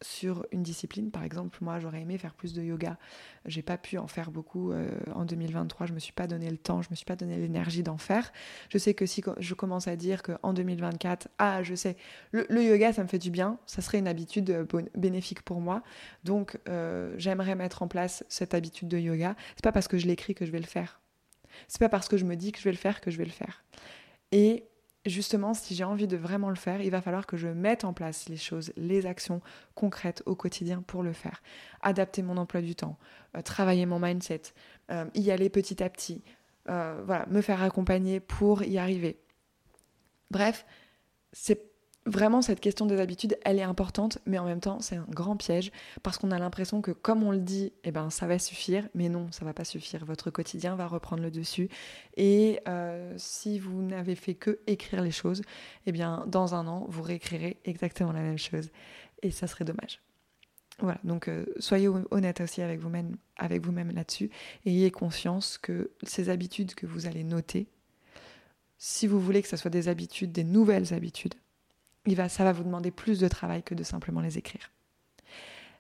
sur 0.02 0.46
une 0.52 0.64
discipline. 0.64 1.12
Par 1.12 1.24
exemple, 1.24 1.58
moi, 1.62 1.80
j'aurais 1.80 2.02
aimé 2.02 2.18
faire 2.18 2.34
plus 2.34 2.54
de 2.54 2.62
yoga. 2.62 2.98
J'ai 3.46 3.62
pas 3.62 3.78
pu 3.78 3.98
en 3.98 4.08
faire 4.08 4.32
beaucoup 4.32 4.72
euh, 4.72 4.90
en 5.14 5.26
2023. 5.26 5.88
Je 5.88 5.94
me 5.94 6.00
suis 6.00 6.14
pas 6.14 6.28
donné 6.28 6.50
le 6.50 6.58
temps, 6.58 6.82
je 6.82 6.90
me 6.90 6.96
suis 6.96 7.06
pas 7.06 7.16
donné 7.16 7.38
l'énergie 7.38 7.84
d'en 7.84 7.98
faire. 7.98 8.32
Je 8.70 8.78
sais 8.78 8.94
que 8.94 9.06
si 9.06 9.24
je 9.38 9.54
commence 9.54 9.88
à 9.88 9.96
dire 9.96 10.24
qu'en 10.24 10.54
2024, 10.54 11.28
ah, 11.38 11.64
je 11.64 11.76
sais, 11.76 11.98
le, 12.32 12.64
yoga, 12.64 12.94
ça 12.94 13.04
me 13.04 13.08
fait 13.08 13.20
du 13.20 13.32
bien. 13.32 13.60
Ça 13.66 13.82
serait 13.82 14.00
une 14.00 14.08
habitude 14.08 14.50
euh, 14.52 14.66
bénéfique 14.96 15.42
pour 15.42 15.60
moi. 15.60 15.84
Donc, 16.24 16.58
euh, 16.70 17.14
j'aimerais 17.18 17.56
mettre 17.56 17.82
en 17.82 17.88
place 17.88 18.24
cette 18.30 18.54
habitude 18.54 18.88
de 18.88 18.98
yoga. 18.98 19.36
C'est 19.56 19.64
pas 19.64 19.74
parce 19.74 19.88
que 19.88 19.98
je 19.98 20.08
l'écris 20.08 20.34
que 20.34 20.46
je 20.46 20.52
vais 20.52 20.60
le 20.60 20.66
faire. 20.66 21.02
C'est 21.68 21.80
pas 21.80 21.90
parce 21.90 22.08
que 22.08 22.16
je 22.16 22.26
me 22.26 22.36
dis 22.36 22.52
que 22.52 22.60
je 22.60 22.64
vais 22.64 22.72
le 22.72 22.78
faire 22.78 23.02
que 23.02 23.12
je 23.12 23.18
vais 23.18 23.26
le 23.26 23.32
faire. 23.32 23.66
Et 24.32 24.69
justement, 25.06 25.54
si 25.54 25.76
j'ai 25.76 25.84
envie 25.84 26.08
de 26.08 26.18
vraiment 26.18 26.50
le 26.50 26.56
faire, 26.56 26.82
il 26.82 26.92
va 26.92 27.02
falloir 27.02 27.26
que 27.26 27.38
je 27.38 27.48
mette 27.48 27.84
en 27.84 27.94
place 27.94 28.30
les 28.30 28.38
choses, 28.38 28.74
les 28.76 29.06
actions 29.06 29.42
concrètes 29.76 30.24
au 30.26 30.36
quotidien 30.36 30.82
pour 30.82 31.04
le 31.04 31.14
faire. 31.14 31.42
Adapter 31.82 32.22
mon 32.22 32.38
emploi 32.38 32.62
du 32.62 32.76
temps, 32.76 32.98
euh, 33.36 33.42
travailler 33.42 33.86
mon 33.86 34.00
mindset, 34.00 34.42
euh, 34.92 35.06
y 35.14 35.32
aller 35.32 35.50
petit 35.50 35.82
à 35.84 35.90
petit, 35.90 36.24
euh, 36.70 37.02
voilà, 37.06 37.26
me 37.28 37.42
faire 37.42 37.64
accompagner 37.64 38.20
pour 38.20 38.64
y 38.64 38.78
arriver. 38.78 39.20
Bref, 40.32 40.66
c'est 41.32 41.69
vraiment 42.10 42.42
cette 42.42 42.60
question 42.60 42.86
des 42.86 43.00
habitudes, 43.00 43.38
elle 43.46 43.60
est 43.60 43.64
importante, 43.64 44.20
mais 44.26 44.38
en 44.40 44.46
même 44.46 44.60
temps, 44.60 44.80
c'est 44.82 44.96
un 44.96 45.08
grand 45.10 45.38
piège 45.38 45.72
parce 46.04 46.18
qu'on 46.18 46.32
a 46.32 46.40
l'impression 46.40 46.82
que 46.82 46.92
comme 46.92 47.24
on 47.24 47.32
le 47.32 47.40
dit, 47.40 47.72
eh 47.84 47.92
ben 47.92 48.10
ça 48.10 48.28
va 48.28 48.40
suffire, 48.40 48.88
mais 48.94 49.10
non, 49.10 49.28
ça 49.32 49.46
va 49.46 49.54
pas 49.54 49.64
suffire. 49.64 50.06
Votre 50.06 50.32
quotidien 50.32 50.76
va 50.76 50.88
reprendre 50.88 51.22
le 51.22 51.32
dessus. 51.32 51.70
Et 52.18 52.60
euh, 52.68 53.14
si 53.18 53.60
vous 53.60 53.82
n'avez 53.82 54.16
fait 54.16 54.34
que 54.34 54.60
écrire 54.68 55.02
les 55.02 55.12
choses, 55.12 55.42
eh 55.86 55.92
bien 55.92 56.26
dans 56.28 56.56
un 56.56 56.68
an, 56.68 56.86
vous 56.90 57.04
réécrirez 57.04 57.58
exactement 57.66 58.12
la 58.12 58.22
même 58.22 58.38
chose, 58.38 58.70
et 59.22 59.32
ça 59.32 59.48
serait 59.48 59.66
dommage. 59.66 60.02
Voilà, 60.80 61.00
donc 61.04 61.28
euh, 61.28 61.46
soyez 61.60 61.90
honnête 61.90 62.40
aussi 62.40 62.62
avec 62.62 62.80
vous-même 62.80 63.18
avec 63.36 63.64
vous-même 63.64 63.92
là-dessus, 63.92 64.30
et 64.66 64.72
ayez 64.72 64.92
conscience 64.92 65.58
que 65.58 65.92
ces 66.04 66.30
habitudes 66.30 66.74
que 66.74 66.86
vous 66.86 67.06
allez 67.06 67.24
noter, 67.24 67.68
si 68.78 69.08
vous 69.08 69.20
voulez 69.20 69.42
que 69.42 69.50
ce 69.50 69.58
soit 69.58 69.70
des 69.70 69.90
habitudes, 69.90 70.32
des 70.32 70.46
nouvelles 70.46 70.94
habitudes, 70.94 71.36
ça 72.08 72.44
va 72.44 72.52
vous 72.52 72.64
demander 72.64 72.92
plus 72.92 73.20
de 73.20 73.28
travail 73.28 73.64
que 73.64 73.76
de 73.76 73.84
simplement 73.84 74.22
les 74.22 74.38
écrire. 74.38 74.72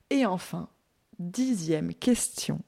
Et 0.09 0.25
enfin, 0.25 0.69
dixième 1.19 1.93
question, 1.93 2.61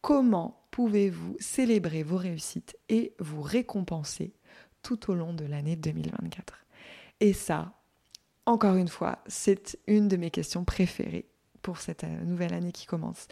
comment 0.00 0.66
pouvez-vous 0.70 1.36
célébrer 1.40 2.02
vos 2.02 2.16
réussites 2.16 2.76
et 2.88 3.14
vous 3.18 3.42
récompenser 3.42 4.32
tout 4.82 5.10
au 5.10 5.14
long 5.14 5.34
de 5.34 5.44
l'année 5.44 5.76
2024 5.76 6.54
Et 7.20 7.32
ça, 7.32 7.74
encore 8.46 8.76
une 8.76 8.88
fois, 8.88 9.18
c'est 9.26 9.78
une 9.86 10.08
de 10.08 10.16
mes 10.16 10.30
questions 10.30 10.64
préférées 10.64 11.26
pour 11.62 11.78
cette 11.78 12.04
euh, 12.04 12.24
nouvelle 12.24 12.54
année 12.54 12.72
qui 12.72 12.86
commence 12.86 13.28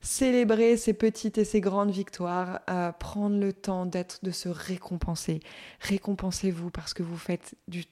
célébrer 0.00 0.76
ces 0.76 0.94
petites 0.94 1.36
et 1.38 1.44
ces 1.44 1.60
grandes 1.60 1.90
victoires, 1.90 2.60
euh, 2.70 2.90
prendre 2.92 3.38
le 3.38 3.52
temps 3.52 3.84
d'être, 3.84 4.24
de 4.24 4.30
se 4.30 4.48
récompenser. 4.48 5.40
Récompensez-vous 5.80 6.70
parce 6.70 6.94
que 6.94 7.02
vous 7.02 7.18
faites 7.18 7.54
du 7.68 7.84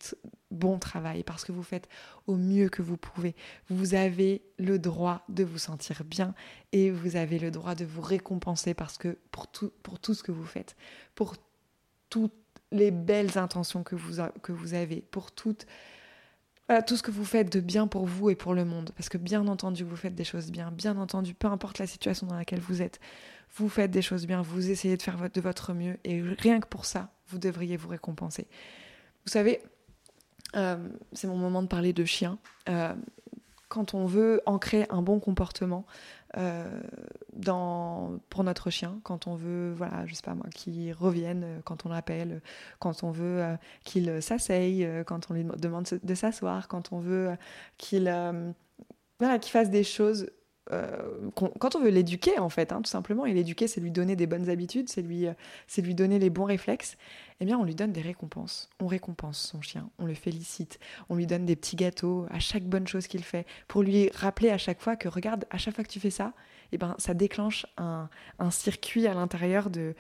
bon 0.51 0.79
travail, 0.79 1.23
parce 1.23 1.45
que 1.45 1.53
vous 1.53 1.63
faites 1.63 1.89
au 2.27 2.37
mieux 2.37 2.71
que 2.71 2.81
vous 2.81 2.97
pouvez. 2.97 3.35
Vous 3.69 3.95
avez 3.95 4.43
le 4.59 4.79
droit 4.79 5.23
de 5.29 5.45
vous 5.45 5.59
sentir 5.59 6.03
bien 6.05 6.35
et 6.73 6.91
vous 6.91 7.17
avez 7.17 7.39
le 7.39 7.51
droit 7.51 7.75
de 7.75 7.85
vous 7.85 8.01
récompenser 8.03 8.73
parce 8.73 8.97
que 8.97 9.19
pour 9.31 9.47
tout, 9.49 9.71
pour 9.83 9.99
tout 9.99 10.15
ce 10.15 10.23
que 10.23 10.33
vous 10.33 10.47
faites, 10.47 10.77
pour 11.15 11.37
toutes 12.09 12.33
les 12.73 12.91
belles 12.91 13.37
intentions 13.37 13.83
que 13.83 13.97
vous 13.97 14.75
avez, 14.75 15.03
pour 15.03 15.31
toutes 15.31 15.67
tout 16.87 16.97
ce 16.97 17.03
que 17.03 17.11
vous 17.11 17.25
faites 17.25 17.51
de 17.53 17.61
bien 17.61 17.87
pour 17.87 18.05
vous 18.05 18.31
et 18.31 18.35
pour 18.35 18.55
le 18.55 18.65
monde. 18.65 18.91
Parce 18.97 19.09
que 19.09 19.19
bien 19.19 19.47
entendu, 19.47 19.85
vous 19.85 19.97
faites 19.97 20.15
des 20.15 20.25
choses 20.25 20.51
bien. 20.51 20.71
Bien 20.71 20.97
entendu, 20.99 21.35
peu 21.35 21.49
importe 21.49 21.79
la 21.79 21.87
situation 21.87 22.27
dans 22.27 22.37
laquelle 22.37 22.61
vous 22.61 22.83
êtes, 22.83 23.01
vous 23.57 23.69
faites 23.69 23.91
des 23.91 24.03
choses 24.03 24.27
bien, 24.27 24.43
vous 24.43 24.71
essayez 24.71 24.97
de 24.97 25.03
faire 25.03 25.17
de 25.31 25.41
votre 25.41 25.73
mieux. 25.73 25.97
Et 26.05 26.21
rien 26.21 26.61
que 26.61 26.69
pour 26.69 26.85
ça, 26.85 27.11
vous 27.29 27.39
devriez 27.39 27.77
vous 27.77 27.89
récompenser. 27.89 28.47
Vous 29.25 29.33
savez, 29.33 29.63
euh, 30.57 30.77
c'est 31.13 31.27
mon 31.27 31.37
moment 31.37 31.63
de 31.63 31.69
parler 31.69 31.93
de 31.93 32.05
chien. 32.05 32.39
Euh, 32.69 32.95
quand 33.69 33.95
on 33.95 34.07
veut 34.07 34.41
ancrer 34.47 34.87
un 34.91 35.03
bon 35.03 35.21
comportement, 35.21 35.87
euh, 36.37 36.81
dans, 37.33 38.19
pour 38.29 38.45
notre 38.45 38.71
chien, 38.71 39.01
quand 39.03 39.27
on 39.27 39.35
veut, 39.35 39.73
voilà, 39.73 40.05
je 40.07 40.15
sais 40.15 40.23
pas 40.23 40.35
moi, 40.35 40.47
qu'il 40.55 40.93
revienne 40.93 41.43
euh, 41.45 41.61
quand 41.65 41.87
on 41.87 41.89
l'appelle, 41.89 42.43
quand 42.79 43.03
on 43.03 43.11
veut 43.11 43.43
euh, 43.43 43.57
qu'il 43.85 44.21
s'asseye, 44.21 44.87
quand 45.07 45.31
on 45.31 45.35
lui 45.35 45.45
demande 45.45 45.87
de 46.03 46.15
s'asseoir, 46.15 46.69
quand 46.69 46.93
on 46.93 46.99
veut 46.99 47.31
qu'il 47.79 48.13
voilà, 49.19 49.39
qu'il 49.39 49.51
fasse 49.51 49.71
des 49.71 49.85
choses 49.85 50.31
quand 51.35 51.77
on 51.77 51.81
veut 51.81 51.91
l'éduquer 51.91 52.39
en 52.39 52.49
fait, 52.49 52.73
hein, 52.73 52.83
tout 52.83 52.91
simplement, 52.91 53.25
et 53.25 53.33
l'éduquer, 53.33 53.69
c'est 53.69 53.81
lui 53.81 53.91
donner 53.91 54.17
des 54.17 54.27
bonnes 54.27 54.51
habitudes, 54.51 54.89
c'est 54.89 55.03
lui, 55.03 55.27
c'est 55.67 55.83
lui 55.83 55.95
donner 55.95 56.19
les 56.19 56.31
bons 56.31 56.45
réflexes 56.45 56.97
eh 57.41 57.45
bien 57.45 57.59
on 57.59 57.65
lui 57.65 57.75
donne 57.75 57.93
des 57.93 58.01
récompenses. 58.01 58.69
On 58.81 58.87
récompense 58.87 59.39
son 59.39 59.63
chien, 59.63 59.91
on 59.99 60.07
le 60.07 60.15
félicite, 60.15 60.79
on 61.09 61.15
lui 61.15 61.27
donne 61.27 61.45
des 61.45 61.57
petits 61.57 61.77
gâteaux 61.77 62.27
à 62.31 62.41
chaque 62.41 62.65
bonne 62.65 62.87
chose 62.87 63.07
qu'il 63.07 63.25
fait, 63.25 63.47
pour 63.69 63.83
lui 63.83 64.11
rappeler 64.11 64.51
à 64.51 64.59
chaque 64.59 64.81
fois 64.81 64.97
que 64.97 65.09
regarde, 65.09 65.45
à 65.51 65.59
chaque 65.59 65.75
fois 65.75 65.85
que 65.85 65.91
tu 65.91 66.01
fais 66.01 66.11
ça, 66.11 66.33
eh 66.73 66.79
ben, 66.79 66.95
ça 66.99 67.15
déclenche 67.15 67.67
un, 67.77 68.09
circuit 68.51 69.07
à 69.07 69.15
l'intérieur 69.15 69.71
de, 69.71 69.95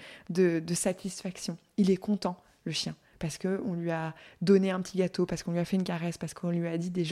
satisfaction. 0.74 1.56
Il 1.76 1.90
est 1.90 1.96
content, 1.96 2.36
le 2.64 2.72
chien 2.72 2.94
parce 3.20 3.36
qu'on 3.36 3.74
lui 3.74 3.90
a 3.90 4.14
donné 4.42 4.70
un 4.70 4.80
petit 4.80 4.96
gâteau, 4.96 5.26
parce 5.26 5.42
qu'on 5.42 5.50
lui 5.50 5.58
a 5.58 5.64
fait 5.64 5.74
une 5.74 5.82
caresse, 5.82 6.16
parce 6.18 6.34
qu'on 6.34 6.50
lui 6.50 6.68
a 6.68 6.78
dit 6.78 6.90
des 6.90 7.04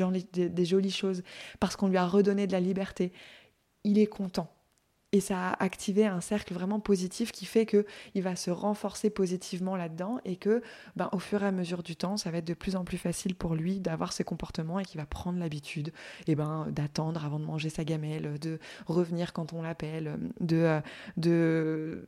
jolies 0.65 0.91
choses, 0.93 1.25
parce 1.59 1.75
qu'on 1.75 1.89
lui 1.89 1.97
a 1.97 2.07
redonné 2.07 2.47
de 2.47 2.53
la 2.53 2.61
liberté. 2.61 3.11
Il 3.87 3.99
est 3.99 4.07
content. 4.07 4.51
Et 5.13 5.21
ça 5.21 5.51
a 5.51 5.63
activé 5.63 6.05
un 6.05 6.21
cercle 6.21 6.53
vraiment 6.53 6.81
positif 6.81 7.31
qui 7.31 7.47
fait 7.47 7.65
que 7.65 7.87
il 8.15 8.23
va 8.23 8.35
se 8.35 8.51
renforcer 8.51 9.09
positivement 9.09 9.77
là-dedans 9.77 10.19
et 10.25 10.37
que 10.37 10.61
ben, 10.97 11.09
au 11.13 11.21
fur 11.21 11.45
et 11.45 11.47
à 11.47 11.53
mesure 11.53 11.85
du 11.85 11.95
temps 11.95 12.17
ça 12.17 12.33
va 12.33 12.39
être 12.39 12.47
de 12.47 12.55
plus 12.55 12.75
en 12.75 12.85
plus 12.85 12.99
facile 12.99 13.37
pour 13.37 13.55
lui 13.55 13.79
d'avoir 13.79 14.13
ses 14.13 14.25
comportements 14.25 14.81
et 14.81 14.85
qu'il 14.85 15.01
va 15.01 15.07
prendre 15.07 15.39
l'habitude 15.39 15.93
et 16.27 16.35
ben 16.35 16.67
d'attendre 16.71 17.25
avant 17.25 17.39
de 17.39 17.45
manger 17.45 17.71
sa 17.71 17.85
gamelle 17.85 18.39
de 18.41 18.59
revenir 18.87 19.33
quand 19.33 19.53
on 19.53 19.63
l'appelle 19.63 20.19
de 20.41 20.81
de 21.17 22.05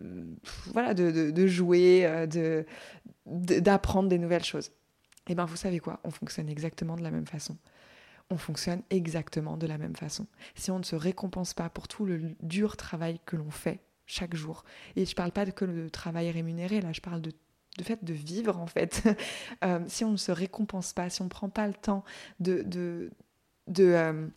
voilà 0.72 0.92
de, 0.92 1.30
de, 1.30 1.46
jouer 1.46 2.26
de 2.26 2.66
d'apprendre 3.26 4.08
des 4.08 4.18
nouvelles 4.18 4.44
choses. 4.44 4.72
Et 5.28 5.36
ben 5.36 5.44
vous 5.44 5.56
savez 5.56 5.78
quoi? 5.78 6.00
On 6.02 6.10
fonctionne 6.10 6.48
exactement 6.48 6.96
de 6.96 7.02
la 7.02 7.12
même 7.12 7.26
façon 7.26 7.56
on 8.30 8.36
fonctionne 8.36 8.82
exactement 8.90 9.56
de 9.56 9.66
la 9.66 9.78
même 9.78 9.96
façon. 9.96 10.26
Si 10.54 10.70
on 10.70 10.78
ne 10.78 10.84
se 10.84 10.96
récompense 10.96 11.54
pas 11.54 11.68
pour 11.70 11.88
tout 11.88 12.04
le 12.04 12.34
dur 12.42 12.76
travail 12.76 13.20
que 13.24 13.36
l'on 13.36 13.50
fait 13.50 13.80
chaque 14.06 14.34
jour, 14.34 14.64
et 14.96 15.04
je 15.04 15.12
ne 15.12 15.14
parle 15.14 15.32
pas 15.32 15.46
que 15.46 15.64
le 15.64 15.90
travail 15.90 16.30
rémunéré, 16.30 16.80
là 16.80 16.92
je 16.92 17.00
parle 17.00 17.20
de 17.20 17.32
fait 17.82 18.04
de 18.04 18.12
vivre 18.12 18.58
en 18.58 18.66
fait. 18.66 19.02
Euh, 19.64 19.80
si 19.88 20.04
on 20.04 20.12
ne 20.12 20.16
se 20.16 20.30
récompense 20.30 20.92
pas, 20.92 21.10
si 21.10 21.20
on 21.20 21.24
ne 21.24 21.30
prend 21.30 21.48
pas 21.48 21.66
le 21.66 21.74
temps 21.74 22.04
de, 22.38 22.62
de, 22.62 23.10
de, 23.66 23.84
euh, 23.84 24.28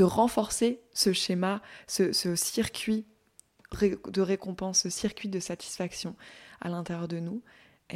renforcer 0.00 0.80
ce 0.94 1.12
schéma, 1.12 1.60
ce, 1.86 2.12
ce 2.12 2.34
circuit 2.36 3.04
de 3.72 4.20
récompense, 4.22 4.80
ce 4.82 4.88
circuit 4.88 5.28
de 5.28 5.40
satisfaction 5.40 6.16
à 6.60 6.70
l'intérieur 6.70 7.06
de 7.06 7.18
nous, 7.18 7.42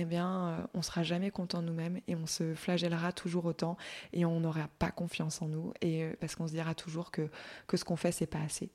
eh 0.00 0.04
bien, 0.04 0.50
euh, 0.50 0.66
on 0.74 0.82
sera 0.82 1.02
jamais 1.02 1.32
content 1.32 1.60
nous-mêmes 1.60 2.00
et 2.06 2.14
on 2.14 2.28
se 2.28 2.54
flagellera 2.54 3.12
toujours 3.12 3.46
autant 3.46 3.76
et 4.12 4.24
on 4.24 4.38
n'aura 4.38 4.68
pas 4.78 4.92
confiance 4.92 5.42
en 5.42 5.48
nous 5.48 5.72
et 5.80 6.04
euh, 6.04 6.12
parce 6.20 6.36
qu'on 6.36 6.46
se 6.46 6.52
dira 6.52 6.72
toujours 6.76 7.10
que, 7.10 7.28
que 7.66 7.76
ce 7.76 7.84
qu'on 7.84 7.96
fait 7.96 8.12
c'est 8.12 8.28
pas 8.28 8.38
assez. 8.38 8.70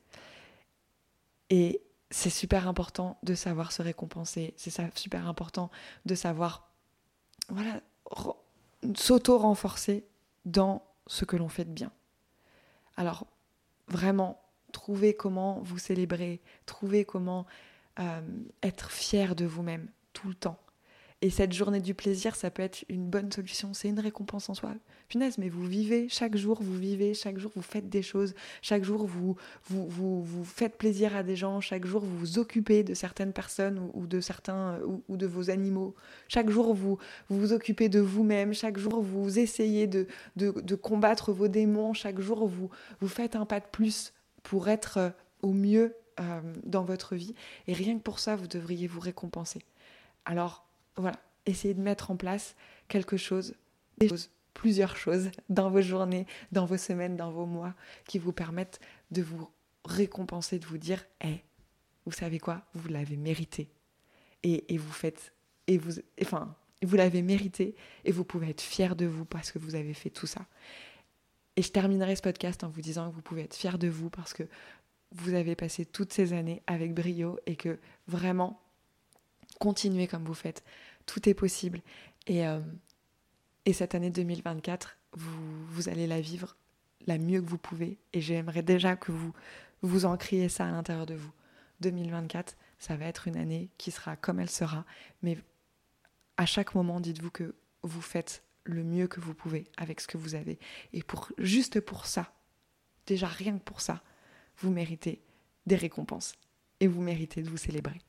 Et 1.49 1.81
c'est 2.09 2.29
super 2.29 2.67
important 2.67 3.17
de 3.23 3.35
savoir 3.35 3.71
se 3.71 3.81
récompenser, 3.81 4.53
c'est 4.57 4.97
super 4.97 5.25
important 5.25 5.71
de 6.05 6.13
savoir 6.13 6.69
voilà 7.47 7.79
s'auto-renforcer 8.93 10.05
dans 10.43 10.83
ce 11.07 11.23
que 11.23 11.37
l'on 11.37 11.47
fait 11.47 11.63
de 11.63 11.71
bien. 11.71 11.93
Alors 12.97 13.27
vraiment 13.87 14.41
trouvez 14.73 15.15
comment 15.15 15.61
vous 15.61 15.77
célébrer, 15.77 16.41
trouvez 16.65 17.05
comment 17.05 17.45
euh, 17.99 18.21
être 18.61 18.91
fier 18.91 19.37
de 19.37 19.45
vous-même 19.45 19.87
tout 20.11 20.27
le 20.27 20.35
temps 20.35 20.59
et 21.23 21.29
cette 21.29 21.53
journée 21.53 21.79
du 21.79 21.93
plaisir, 21.93 22.35
ça 22.35 22.51
peut 22.51 22.63
être 22.63 22.83
une 22.89 23.05
bonne 23.05 23.31
solution, 23.31 23.73
c'est 23.73 23.87
une 23.87 24.01
récompense 24.01 24.49
en 24.49 24.53
soi. 24.55 24.73
Punaise, 25.07 25.37
mais 25.37 25.47
vous 25.47 25.65
vivez, 25.65 26.09
chaque 26.09 26.35
jour 26.35 26.61
vous 26.61 26.77
vivez, 26.77 27.13
chaque 27.13 27.37
jour 27.37 27.49
vous 27.55 27.61
faites 27.61 27.87
des 27.87 28.01
choses, 28.01 28.35
chaque 28.61 28.83
jour 28.83 29.07
vous, 29.07 29.37
vous, 29.69 29.87
vous, 30.21 30.43
faites 30.43 30.77
plaisir 30.77 31.15
à 31.15 31.23
des 31.23 31.37
gens, 31.37 31.61
chaque 31.61 31.85
jour 31.85 32.01
vous 32.01 32.17
vous 32.17 32.39
occupez 32.39 32.83
de 32.83 32.93
certaines 32.93 33.31
personnes 33.31 33.89
ou, 33.93 34.05
de 34.05 34.19
certains 34.19 34.81
ou, 35.07 35.15
de 35.15 35.25
vos 35.25 35.49
animaux, 35.49 35.95
chaque 36.27 36.49
jour 36.49 36.73
vous 36.73 36.97
vous, 37.29 37.53
occupez 37.53 37.87
de 37.87 38.01
vous-même, 38.01 38.53
chaque 38.53 38.77
jour 38.77 39.01
vous 39.01 39.39
essayez 39.39 39.87
de, 39.87 40.07
de, 40.35 40.75
combattre 40.75 41.31
vos 41.31 41.47
démons, 41.47 41.93
chaque 41.93 42.19
jour 42.19 42.45
vous, 42.49 42.69
vous 42.99 43.07
faites 43.07 43.37
un 43.37 43.45
pas 43.45 43.61
de 43.61 43.67
plus 43.71 44.11
pour 44.43 44.67
être 44.67 44.97
euh, 44.97 45.09
au 45.41 45.53
mieux 45.53 45.95
euh, 46.19 46.41
dans 46.65 46.83
votre 46.83 47.15
vie. 47.15 47.33
Et 47.67 47.73
rien 47.73 47.97
que 47.97 48.03
pour 48.03 48.19
ça, 48.19 48.35
vous 48.35 48.47
devriez 48.47 48.87
vous 48.87 48.99
récompenser. 48.99 49.61
Alors, 50.25 50.65
voilà, 50.95 51.19
essayez 51.45 51.73
de 51.73 51.81
mettre 51.81 52.11
en 52.11 52.15
place 52.15 52.55
quelque 52.87 53.17
chose, 53.17 53.55
des 53.97 54.09
choses, 54.09 54.29
plusieurs 54.53 54.95
choses 54.95 55.29
dans 55.49 55.69
vos 55.69 55.81
journées, 55.81 56.27
dans 56.51 56.65
vos 56.65 56.77
semaines, 56.77 57.17
dans 57.17 57.31
vos 57.31 57.45
mois, 57.45 57.73
qui 58.05 58.19
vous 58.19 58.33
permettent 58.33 58.79
de 59.11 59.21
vous 59.21 59.49
récompenser, 59.85 60.59
de 60.59 60.65
vous 60.65 60.77
dire, 60.77 61.03
hé, 61.21 61.43
vous 62.05 62.11
savez 62.11 62.39
quoi, 62.39 62.63
vous 62.73 62.89
l'avez 62.89 63.17
mérité. 63.17 63.69
Et, 64.43 64.77
vous 64.77 64.91
faites, 64.91 65.33
et 65.67 65.77
vous, 65.77 66.01
enfin, 66.21 66.53
vous 66.81 66.97
l'avez 66.97 67.21
mérité, 67.21 67.75
et 68.03 68.11
vous 68.11 68.25
pouvez 68.25 68.49
être 68.49 68.61
fier 68.61 68.95
de 68.95 69.05
vous 69.05 69.23
parce 69.23 69.53
que 69.53 69.59
vous 69.59 69.75
avez 69.75 69.93
fait 69.93 70.09
tout 70.09 70.27
ça. 70.27 70.45
Et 71.55 71.61
je 71.61 71.71
terminerai 71.71 72.15
ce 72.15 72.21
podcast 72.21 72.63
en 72.63 72.69
vous 72.69 72.81
disant 72.81 73.09
que 73.09 73.15
vous 73.15 73.21
pouvez 73.21 73.43
être 73.43 73.55
fier 73.55 73.77
de 73.77 73.87
vous 73.87 74.09
parce 74.09 74.33
que 74.33 74.43
vous 75.13 75.33
avez 75.33 75.55
passé 75.55 75.85
toutes 75.85 76.11
ces 76.11 76.33
années 76.33 76.61
avec 76.67 76.93
brio 76.93 77.39
et 77.45 77.55
que 77.55 77.79
vraiment, 78.07 78.59
continuez 79.59 80.07
comme 80.07 80.25
vous 80.25 80.33
faites. 80.33 80.63
Tout 81.05 81.27
est 81.27 81.33
possible. 81.33 81.81
Et, 82.27 82.47
euh, 82.47 82.59
et 83.65 83.73
cette 83.73 83.95
année 83.95 84.09
2024, 84.09 84.97
vous, 85.13 85.65
vous 85.67 85.89
allez 85.89 86.07
la 86.07 86.21
vivre 86.21 86.55
la 87.07 87.17
mieux 87.17 87.41
que 87.41 87.49
vous 87.49 87.57
pouvez. 87.57 87.97
Et 88.13 88.21
j'aimerais 88.21 88.63
déjà 88.63 88.95
que 88.95 89.11
vous 89.11 89.33
vous 89.81 90.05
encriez 90.05 90.49
ça 90.49 90.65
à 90.65 90.71
l'intérieur 90.71 91.05
de 91.05 91.15
vous. 91.15 91.31
2024, 91.81 92.55
ça 92.79 92.95
va 92.95 93.05
être 93.05 93.27
une 93.27 93.37
année 93.37 93.69
qui 93.77 93.91
sera 93.91 94.15
comme 94.15 94.39
elle 94.39 94.49
sera. 94.49 94.85
Mais 95.21 95.37
à 96.37 96.45
chaque 96.45 96.75
moment, 96.75 96.99
dites-vous 96.99 97.31
que 97.31 97.55
vous 97.81 98.01
faites 98.01 98.43
le 98.63 98.83
mieux 98.83 99.07
que 99.07 99.19
vous 99.19 99.33
pouvez 99.33 99.65
avec 99.77 99.99
ce 99.99 100.07
que 100.07 100.17
vous 100.17 100.35
avez. 100.35 100.57
Et 100.93 101.03
pour 101.03 101.31
juste 101.37 101.81
pour 101.81 102.05
ça, 102.05 102.33
déjà 103.05 103.27
rien 103.27 103.57
que 103.57 103.63
pour 103.63 103.81
ça, 103.81 104.01
vous 104.57 104.71
méritez 104.71 105.21
des 105.65 105.75
récompenses 105.75 106.33
et 106.79 106.87
vous 106.87 107.01
méritez 107.01 107.41
de 107.41 107.49
vous 107.49 107.57
célébrer. 107.57 107.99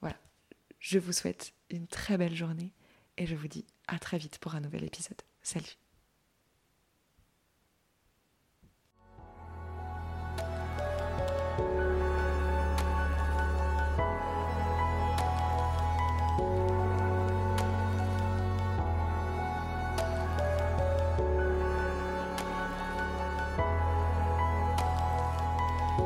Voilà, 0.00 0.16
je 0.78 0.98
vous 0.98 1.12
souhaite 1.12 1.52
une 1.70 1.86
très 1.86 2.16
belle 2.18 2.34
journée 2.34 2.72
et 3.16 3.26
je 3.26 3.34
vous 3.34 3.48
dis 3.48 3.66
à 3.86 3.98
très 3.98 4.18
vite 4.18 4.38
pour 4.38 4.54
un 4.54 4.60
nouvel 4.60 4.84
épisode. 4.84 5.20
Salut 5.42 5.76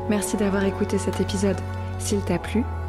Merci 0.07 0.37
d'avoir 0.37 0.63
écouté 0.65 0.99
cet 0.99 1.19
épisode. 1.19 1.59
S'il 1.99 2.21
t'a 2.21 2.37
plu, 2.37 2.63